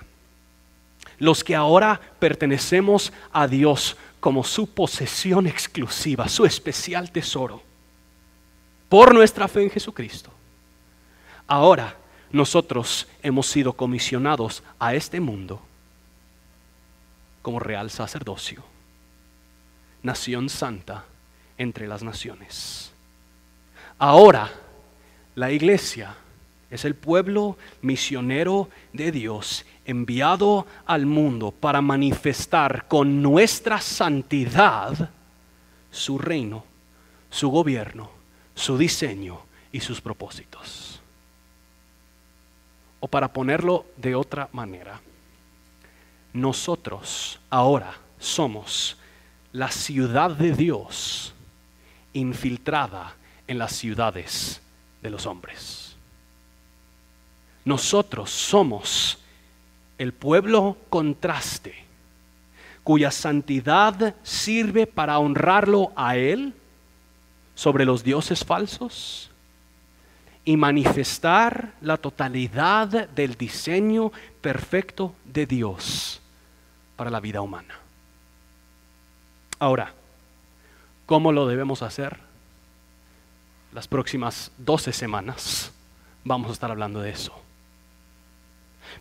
los 1.18 1.46
que 1.46 1.56
ahora 1.56 2.00
pertenecemos 2.20 3.14
a 3.32 3.48
Dios 3.48 3.96
como 4.20 4.44
su 4.44 4.68
posesión 4.74 5.48
exclusiva, 5.48 6.28
su 6.28 6.46
especial 6.46 7.12
tesoro, 7.12 7.62
por 8.90 9.14
nuestra 9.14 9.48
fe 9.48 9.64
en 9.64 9.70
Jesucristo. 9.70 10.32
Ahora 11.46 11.96
nosotros 12.32 13.08
hemos 13.22 13.48
sido 13.48 13.74
comisionados 13.74 14.64
a 14.80 14.96
este 14.96 15.20
mundo 15.20 15.62
como 17.42 17.60
real 17.60 17.90
sacerdocio, 17.90 18.64
nación 20.04 20.50
santa 20.50 21.06
entre 21.58 21.88
las 21.88 22.04
naciones. 22.04 22.92
Ahora, 23.98 24.52
la 25.36 25.52
iglesia 25.52 26.16
es 26.70 26.84
el 26.84 26.96
pueblo 26.96 27.58
misionero 27.82 28.70
de 28.92 29.12
Dios 29.12 29.66
enviado 29.88 30.68
al 30.86 31.06
mundo 31.06 31.52
para 31.52 31.82
manifestar 31.82 32.88
con 32.88 33.24
nuestra 33.24 33.80
santidad 33.82 35.10
su 35.90 36.20
reino, 36.20 36.66
su 37.30 37.50
gobierno, 37.50 38.12
su 38.54 38.78
diseño 38.78 39.40
y 39.72 39.80
sus 39.80 40.02
propósitos. 40.02 41.00
O 43.00 43.08
para 43.08 43.32
ponerlo 43.32 43.86
de 43.96 44.14
otra 44.14 44.50
manera, 44.52 45.00
nosotros 46.34 47.40
ahora 47.50 47.94
somos 48.20 48.98
la 49.54 49.72
ciudad 49.72 50.32
de 50.32 50.52
Dios 50.52 51.34
infiltrada 52.12 53.16
en 53.48 53.58
las 53.58 53.72
ciudades 53.72 54.62
de 55.02 55.10
los 55.10 55.26
hombres. 55.26 55.96
Nosotros 57.64 58.30
somos 58.30 59.20
el 59.98 60.14
pueblo 60.14 60.78
contraste, 60.90 61.76
cuya 62.84 63.12
santidad 63.12 64.16
sirve 64.24 64.88
para 64.88 65.20
honrarlo 65.20 65.92
a 65.96 66.16
Él 66.18 66.54
sobre 67.56 67.86
los 67.86 68.04
dioses 68.04 68.46
falsos 68.46 69.32
y 70.46 70.56
manifestar 70.56 71.74
la 71.82 71.98
totalidad 71.98 73.10
del 73.10 73.36
diseño 73.36 74.12
perfecto 74.42 75.14
de 75.26 75.46
Dios 75.46 76.22
para 76.96 77.10
la 77.10 77.20
vida 77.20 77.42
humana. 77.42 77.76
Ahora, 79.60 79.94
¿Cómo 81.08 81.32
lo 81.32 81.48
debemos 81.48 81.84
hacer? 81.84 82.20
Las 83.74 83.88
próximas 83.88 84.52
12 84.58 84.92
semanas 84.92 85.72
vamos 86.26 86.50
a 86.50 86.54
estar 86.54 86.70
hablando 86.70 87.00
de 87.00 87.12
eso. 87.12 87.34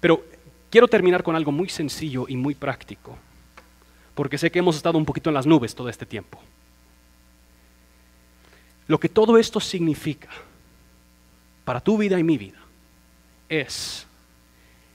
Pero 0.00 0.24
quiero 0.70 0.88
terminar 0.88 1.22
con 1.22 1.36
algo 1.36 1.52
muy 1.52 1.68
sencillo 1.68 2.26
y 2.28 2.36
muy 2.36 2.54
práctico, 2.54 3.16
porque 4.14 4.38
sé 4.38 4.50
que 4.50 4.58
hemos 4.58 4.76
estado 4.76 4.98
un 4.98 5.04
poquito 5.04 5.30
en 5.30 5.34
las 5.34 5.46
nubes 5.46 5.74
todo 5.74 5.88
este 5.88 6.06
tiempo. 6.06 6.40
Lo 8.86 9.00
que 9.00 9.08
todo 9.08 9.36
esto 9.36 9.60
significa 9.60 10.28
para 11.64 11.80
tu 11.80 11.98
vida 11.98 12.18
y 12.18 12.22
mi 12.22 12.38
vida 12.38 12.58
es 13.48 14.06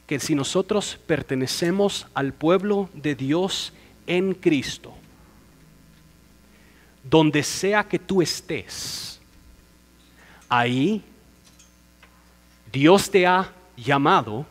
que 0.08 0.20
si 0.20 0.36
nosotros 0.36 1.00
pertenecemos 1.06 2.08
al 2.14 2.34
pueblo 2.34 2.90
de 2.94 3.16
Dios 3.16 3.74
en 4.08 4.34
Cristo, 4.34 4.94
donde 7.04 7.44
sea 7.44 7.84
que 7.84 8.00
tú 8.00 8.22
estés, 8.22 9.20
ahí 10.48 11.04
Dios 12.72 13.10
te 13.10 13.28
ha 13.28 13.52
llamado 13.76 14.46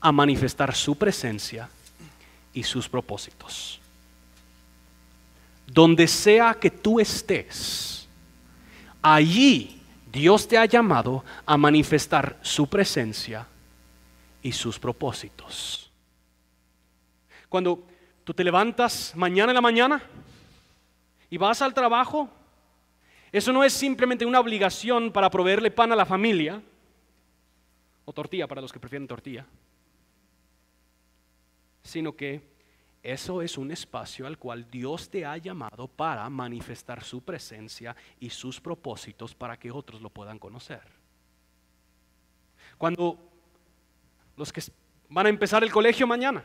a 0.00 0.12
manifestar 0.12 0.74
su 0.74 0.96
presencia 0.96 1.68
y 2.52 2.62
sus 2.62 2.88
propósitos. 2.88 3.80
Donde 5.66 6.08
sea 6.08 6.54
que 6.54 6.70
tú 6.70 6.98
estés, 6.98 8.08
allí 9.02 9.80
Dios 10.10 10.48
te 10.48 10.58
ha 10.58 10.64
llamado 10.64 11.24
a 11.46 11.56
manifestar 11.56 12.38
su 12.42 12.66
presencia 12.66 13.46
y 14.42 14.52
sus 14.52 14.78
propósitos. 14.78 15.90
Cuando 17.48 17.84
tú 18.24 18.34
te 18.34 18.42
levantas 18.42 19.12
mañana 19.14 19.52
en 19.52 19.54
la 19.54 19.60
mañana 19.60 20.02
y 21.28 21.36
vas 21.36 21.62
al 21.62 21.74
trabajo, 21.74 22.28
eso 23.30 23.52
no 23.52 23.62
es 23.62 23.72
simplemente 23.72 24.26
una 24.26 24.40
obligación 24.40 25.12
para 25.12 25.30
proveerle 25.30 25.70
pan 25.70 25.92
a 25.92 25.96
la 25.96 26.06
familia, 26.06 26.60
o 28.04 28.12
tortilla 28.12 28.48
para 28.48 28.60
los 28.60 28.72
que 28.72 28.80
prefieren 28.80 29.06
tortilla, 29.06 29.46
sino 31.82 32.14
que 32.14 32.48
eso 33.02 33.40
es 33.40 33.56
un 33.56 33.70
espacio 33.70 34.26
al 34.26 34.38
cual 34.38 34.70
Dios 34.70 35.08
te 35.08 35.24
ha 35.24 35.36
llamado 35.38 35.88
para 35.88 36.28
manifestar 36.28 37.02
su 37.02 37.22
presencia 37.22 37.96
y 38.18 38.28
sus 38.28 38.60
propósitos 38.60 39.34
para 39.34 39.58
que 39.58 39.70
otros 39.70 40.02
lo 40.02 40.10
puedan 40.10 40.38
conocer. 40.38 40.82
Cuando 42.76 43.18
los 44.36 44.52
que 44.52 44.62
van 45.08 45.26
a 45.26 45.30
empezar 45.30 45.62
el 45.64 45.70
colegio 45.70 46.06
mañana, 46.06 46.44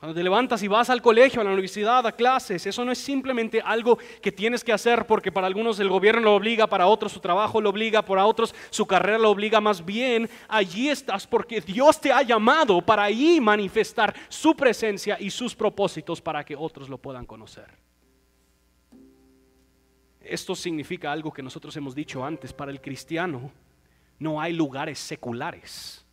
cuando 0.00 0.14
te 0.14 0.24
levantas 0.24 0.62
y 0.62 0.66
vas 0.66 0.88
al 0.88 1.02
colegio, 1.02 1.42
a 1.42 1.44
la 1.44 1.50
universidad, 1.50 2.06
a 2.06 2.12
clases, 2.12 2.64
eso 2.64 2.86
no 2.86 2.90
es 2.90 2.96
simplemente 2.96 3.60
algo 3.60 3.98
que 4.22 4.32
tienes 4.32 4.64
que 4.64 4.72
hacer 4.72 5.06
porque 5.06 5.30
para 5.30 5.46
algunos 5.46 5.78
el 5.78 5.90
gobierno 5.90 6.22
lo 6.22 6.34
obliga, 6.36 6.66
para 6.66 6.86
otros 6.86 7.12
su 7.12 7.20
trabajo 7.20 7.60
lo 7.60 7.68
obliga, 7.68 8.00
para 8.00 8.24
otros 8.24 8.54
su 8.70 8.86
carrera 8.86 9.18
lo 9.18 9.28
obliga. 9.28 9.60
Más 9.60 9.84
bien, 9.84 10.30
allí 10.48 10.88
estás 10.88 11.26
porque 11.26 11.60
Dios 11.60 12.00
te 12.00 12.10
ha 12.10 12.22
llamado 12.22 12.80
para 12.80 13.02
ahí 13.02 13.42
manifestar 13.42 14.14
su 14.30 14.56
presencia 14.56 15.18
y 15.20 15.28
sus 15.28 15.54
propósitos 15.54 16.22
para 16.22 16.44
que 16.44 16.56
otros 16.56 16.88
lo 16.88 16.96
puedan 16.96 17.26
conocer. 17.26 17.68
Esto 20.22 20.54
significa 20.54 21.12
algo 21.12 21.30
que 21.30 21.42
nosotros 21.42 21.76
hemos 21.76 21.94
dicho 21.94 22.24
antes, 22.24 22.54
para 22.54 22.70
el 22.70 22.80
cristiano 22.80 23.52
no 24.18 24.40
hay 24.40 24.54
lugares 24.54 24.98
seculares. 24.98 26.06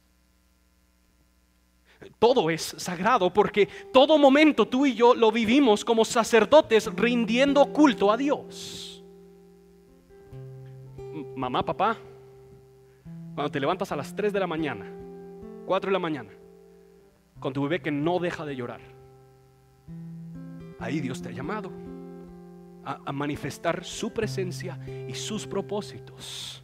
Todo 2.20 2.50
es 2.50 2.76
sagrado 2.78 3.32
porque 3.34 3.68
todo 3.92 4.18
momento 4.18 4.68
tú 4.68 4.86
y 4.86 4.94
yo 4.94 5.16
lo 5.16 5.32
vivimos 5.32 5.84
como 5.84 6.06
sacerdotes 6.06 6.94
rindiendo 6.96 7.66
culto 7.68 8.12
a 8.12 8.18
Dios. 8.18 9.04
Mamá, 11.36 11.64
papá, 11.64 11.98
cuando 13.36 13.52
te 13.52 13.60
levantas 13.60 13.92
a 13.92 13.96
las 13.96 14.16
3 14.16 14.34
de 14.34 14.40
la 14.40 14.48
mañana, 14.48 14.86
4 15.66 15.90
de 15.90 15.94
la 15.94 16.00
mañana, 16.00 16.32
con 17.40 17.54
tu 17.54 17.64
bebé 17.64 17.82
que 17.82 17.92
no 17.92 18.20
deja 18.20 18.46
de 18.46 18.56
llorar, 18.56 18.82
ahí 20.80 21.00
Dios 21.00 21.22
te 21.22 21.30
ha 21.30 21.32
llamado 21.32 21.72
a, 22.84 23.00
a 23.06 23.12
manifestar 23.12 23.84
su 23.84 24.12
presencia 24.12 24.80
y 25.08 25.14
sus 25.14 25.46
propósitos 25.46 26.64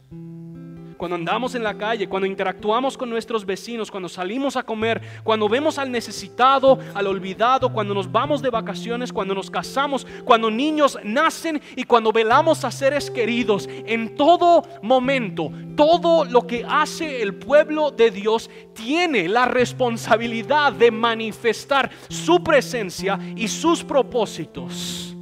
cuando 0.96 1.16
andamos 1.16 1.54
en 1.54 1.62
la 1.62 1.74
calle, 1.74 2.08
cuando 2.08 2.26
interactuamos 2.26 2.96
con 2.96 3.10
nuestros 3.10 3.44
vecinos, 3.44 3.90
cuando 3.90 4.08
salimos 4.08 4.56
a 4.56 4.62
comer, 4.62 5.00
cuando 5.22 5.48
vemos 5.48 5.78
al 5.78 5.90
necesitado, 5.90 6.78
al 6.94 7.06
olvidado, 7.06 7.72
cuando 7.72 7.94
nos 7.94 8.10
vamos 8.10 8.42
de 8.42 8.50
vacaciones, 8.50 9.12
cuando 9.12 9.34
nos 9.34 9.50
casamos, 9.50 10.06
cuando 10.24 10.50
niños 10.50 10.98
nacen 11.04 11.60
y 11.76 11.84
cuando 11.84 12.12
velamos 12.12 12.64
a 12.64 12.70
seres 12.70 13.10
queridos. 13.10 13.68
En 13.86 14.16
todo 14.16 14.62
momento, 14.82 15.50
todo 15.76 16.24
lo 16.24 16.46
que 16.46 16.64
hace 16.68 17.22
el 17.22 17.34
pueblo 17.34 17.90
de 17.90 18.10
Dios 18.10 18.50
tiene 18.74 19.28
la 19.28 19.46
responsabilidad 19.46 20.72
de 20.72 20.90
manifestar 20.90 21.90
su 22.08 22.42
presencia 22.42 23.18
y 23.36 23.48
sus 23.48 23.82
propósitos 23.82 25.13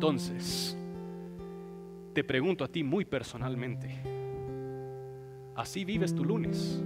Entonces, 0.00 0.74
te 2.14 2.24
pregunto 2.24 2.64
a 2.64 2.68
ti 2.68 2.82
muy 2.82 3.04
personalmente, 3.04 4.00
¿así 5.54 5.84
vives 5.84 6.14
tu 6.14 6.24
lunes? 6.24 6.82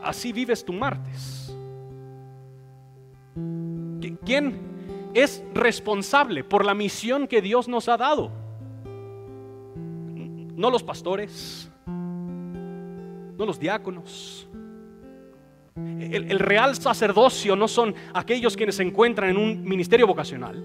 ¿Así 0.00 0.32
vives 0.32 0.64
tu 0.64 0.72
martes? 0.74 1.52
¿Quién 4.24 4.60
es 5.12 5.42
responsable 5.54 6.44
por 6.44 6.64
la 6.64 6.74
misión 6.74 7.26
que 7.26 7.42
Dios 7.42 7.66
nos 7.66 7.88
ha 7.88 7.96
dado? 7.96 8.30
No 10.54 10.70
los 10.70 10.84
pastores, 10.84 11.68
no 11.84 13.44
los 13.44 13.58
diáconos, 13.58 14.46
el, 15.76 16.38
real 16.38 16.74
sacerdocio 16.76 17.56
no 17.56 17.68
son 17.68 17.94
aquellos 18.12 18.56
quienes 18.56 18.76
se 18.76 18.82
encuentran 18.82 19.30
en 19.30 19.36
un 19.36 19.64
ministerio 19.64 20.06
vocacional. 20.06 20.62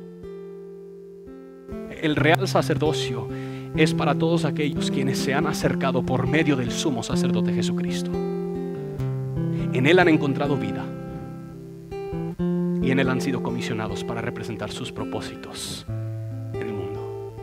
El 2.01 2.16
real 2.16 2.47
sacerdocio 2.47 3.28
es 3.76 3.93
para 3.93 4.16
todos 4.16 4.45
aquellos 4.45 4.91
quienes 4.91 5.18
se 5.18 5.34
han 5.34 5.47
acercado 5.47 6.03
por 6.03 6.28
medio 6.28 6.55
del 6.55 6.72
sumo 6.72 7.03
sacerdote 7.03 7.53
Jesucristo. 7.53 8.12
En 9.74 9.86
Él 9.86 9.99
han 9.99 10.10
encontrado 10.10 10.58
vida 10.58 10.86
y 12.82 12.91
en 12.91 12.99
Él 12.99 13.10
han 13.10 13.22
sido 13.22 13.41
comisionados 13.41 14.03
para 14.03 14.22
representar 14.22 14.72
sus 14.72 14.91
propósitos 14.91 15.86
en 16.53 16.62
el 16.62 16.74
mundo. 16.74 17.34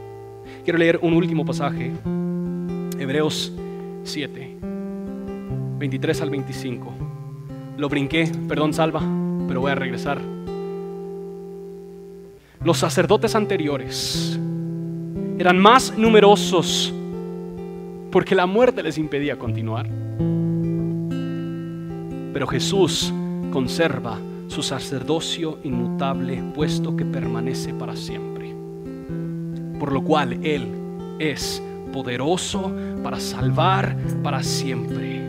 Quiero 0.65 0.79
leer 0.79 0.99
un 1.03 1.15
último 1.15 1.45
pasaje, 1.45 1.93
Hebreos 2.99 3.53
7, 4.05 4.57
23 5.79 6.21
al 6.23 6.31
25. 6.31 7.14
Lo 7.77 7.89
brinqué, 7.89 8.31
perdón, 8.49 8.72
salva, 8.72 9.03
pero 9.49 9.61
voy 9.61 9.72
a 9.72 9.75
regresar. 9.75 10.20
Los 12.62 12.79
sacerdotes 12.79 13.35
anteriores 13.35 14.39
eran 15.39 15.59
más 15.59 15.97
numerosos 15.99 16.95
porque 18.11 18.35
la 18.35 18.47
muerte 18.47 18.83
les 18.83 18.97
impedía 18.97 19.37
continuar. 19.37 19.89
Pero 22.33 22.47
Jesús 22.47 23.12
conserva 23.53 24.18
su 24.47 24.62
sacerdocio 24.62 25.59
inmutable, 25.64 26.43
puesto 26.55 26.97
que 26.97 27.05
permanece 27.05 27.75
para 27.75 27.97
siempre. 27.97 28.55
Por 29.81 29.93
lo 29.93 30.03
cual 30.03 30.39
Él 30.45 30.68
es 31.18 31.61
poderoso 31.93 32.72
para 33.03 33.18
salvar 33.20 33.97
para 34.22 34.43
siempre 34.43 35.24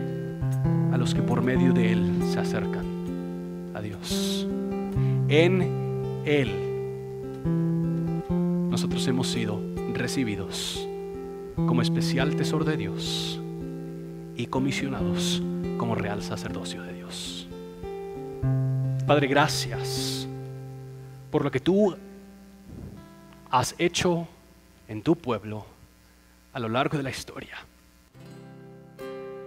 a 0.96 0.98
los 0.98 1.14
que 1.14 1.20
por 1.20 1.42
medio 1.42 1.74
de 1.74 1.92
Él 1.92 2.22
se 2.32 2.40
acercan 2.40 2.86
a 3.74 3.82
Dios. 3.82 4.46
En 5.28 6.22
Él 6.24 6.50
nosotros 8.70 9.06
hemos 9.06 9.28
sido 9.28 9.60
recibidos 9.92 10.88
como 11.54 11.82
especial 11.82 12.34
tesoro 12.34 12.64
de 12.64 12.78
Dios 12.78 13.38
y 14.38 14.46
comisionados 14.46 15.42
como 15.76 15.96
real 15.96 16.22
sacerdocio 16.22 16.82
de 16.82 16.94
Dios. 16.94 17.46
Padre, 19.06 19.26
gracias 19.26 20.26
por 21.30 21.44
lo 21.44 21.50
que 21.50 21.60
tú 21.60 21.94
has 23.50 23.74
hecho 23.76 24.26
en 24.88 25.02
tu 25.02 25.14
pueblo 25.14 25.66
a 26.54 26.58
lo 26.58 26.70
largo 26.70 26.96
de 26.96 27.02
la 27.02 27.10
historia. 27.10 27.58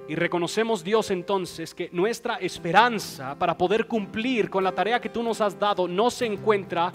Y 0.10 0.16
reconocemos 0.16 0.84
Dios 0.84 1.12
entonces 1.12 1.76
que 1.76 1.88
nuestra 1.92 2.38
esperanza 2.38 3.36
para 3.38 3.56
poder 3.56 3.86
cumplir 3.86 4.50
con 4.50 4.64
la 4.64 4.72
tarea 4.72 5.00
que 5.00 5.08
tú 5.08 5.22
nos 5.22 5.40
has 5.40 5.60
dado 5.60 5.88
no 5.88 6.10
se 6.10 6.26
encuentra 6.26 6.92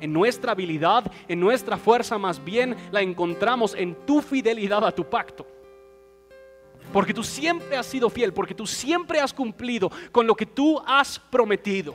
en 0.00 0.12
nuestra 0.12 0.50
habilidad, 0.50 1.08
en 1.28 1.38
nuestra 1.38 1.76
fuerza, 1.76 2.18
más 2.18 2.44
bien 2.44 2.74
la 2.90 3.02
encontramos 3.02 3.72
en 3.76 3.94
tu 4.04 4.20
fidelidad 4.20 4.84
a 4.84 4.90
tu 4.90 5.04
pacto. 5.04 5.46
Porque 6.92 7.14
tú 7.14 7.22
siempre 7.22 7.76
has 7.76 7.86
sido 7.86 8.10
fiel, 8.10 8.32
porque 8.32 8.52
tú 8.52 8.66
siempre 8.66 9.20
has 9.20 9.32
cumplido 9.32 9.88
con 10.10 10.26
lo 10.26 10.34
que 10.34 10.46
tú 10.46 10.82
has 10.84 11.20
prometido. 11.20 11.94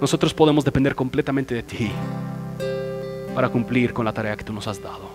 Nosotros 0.00 0.32
podemos 0.32 0.64
depender 0.64 0.94
completamente 0.94 1.56
de 1.56 1.64
ti 1.64 1.90
para 3.34 3.48
cumplir 3.48 3.92
con 3.92 4.04
la 4.04 4.12
tarea 4.12 4.36
que 4.36 4.44
tú 4.44 4.52
nos 4.52 4.68
has 4.68 4.80
dado. 4.80 5.10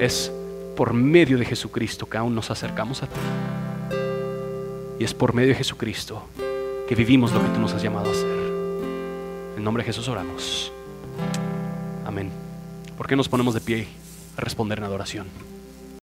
Es 0.00 0.32
por 0.74 0.92
medio 0.92 1.38
de 1.38 1.44
Jesucristo 1.44 2.06
que 2.06 2.18
aún 2.18 2.34
nos 2.34 2.50
acercamos 2.50 3.02
a 3.02 3.06
ti. 3.06 3.20
Y 4.98 5.04
es 5.04 5.14
por 5.14 5.34
medio 5.34 5.50
de 5.50 5.54
Jesucristo 5.54 6.22
que 6.88 6.94
vivimos 6.94 7.32
lo 7.32 7.40
que 7.40 7.48
tú 7.48 7.60
nos 7.60 7.72
has 7.72 7.82
llamado 7.82 8.08
a 8.08 8.12
hacer. 8.12 9.56
En 9.56 9.64
nombre 9.64 9.82
de 9.82 9.86
Jesús 9.86 10.08
oramos. 10.08 10.72
Amén. 12.04 12.30
¿Por 12.96 13.06
qué 13.06 13.16
nos 13.16 13.28
ponemos 13.28 13.54
de 13.54 13.60
pie 13.60 13.88
a 14.36 14.40
responder 14.40 14.78
en 14.78 14.84
adoración? 14.84 15.53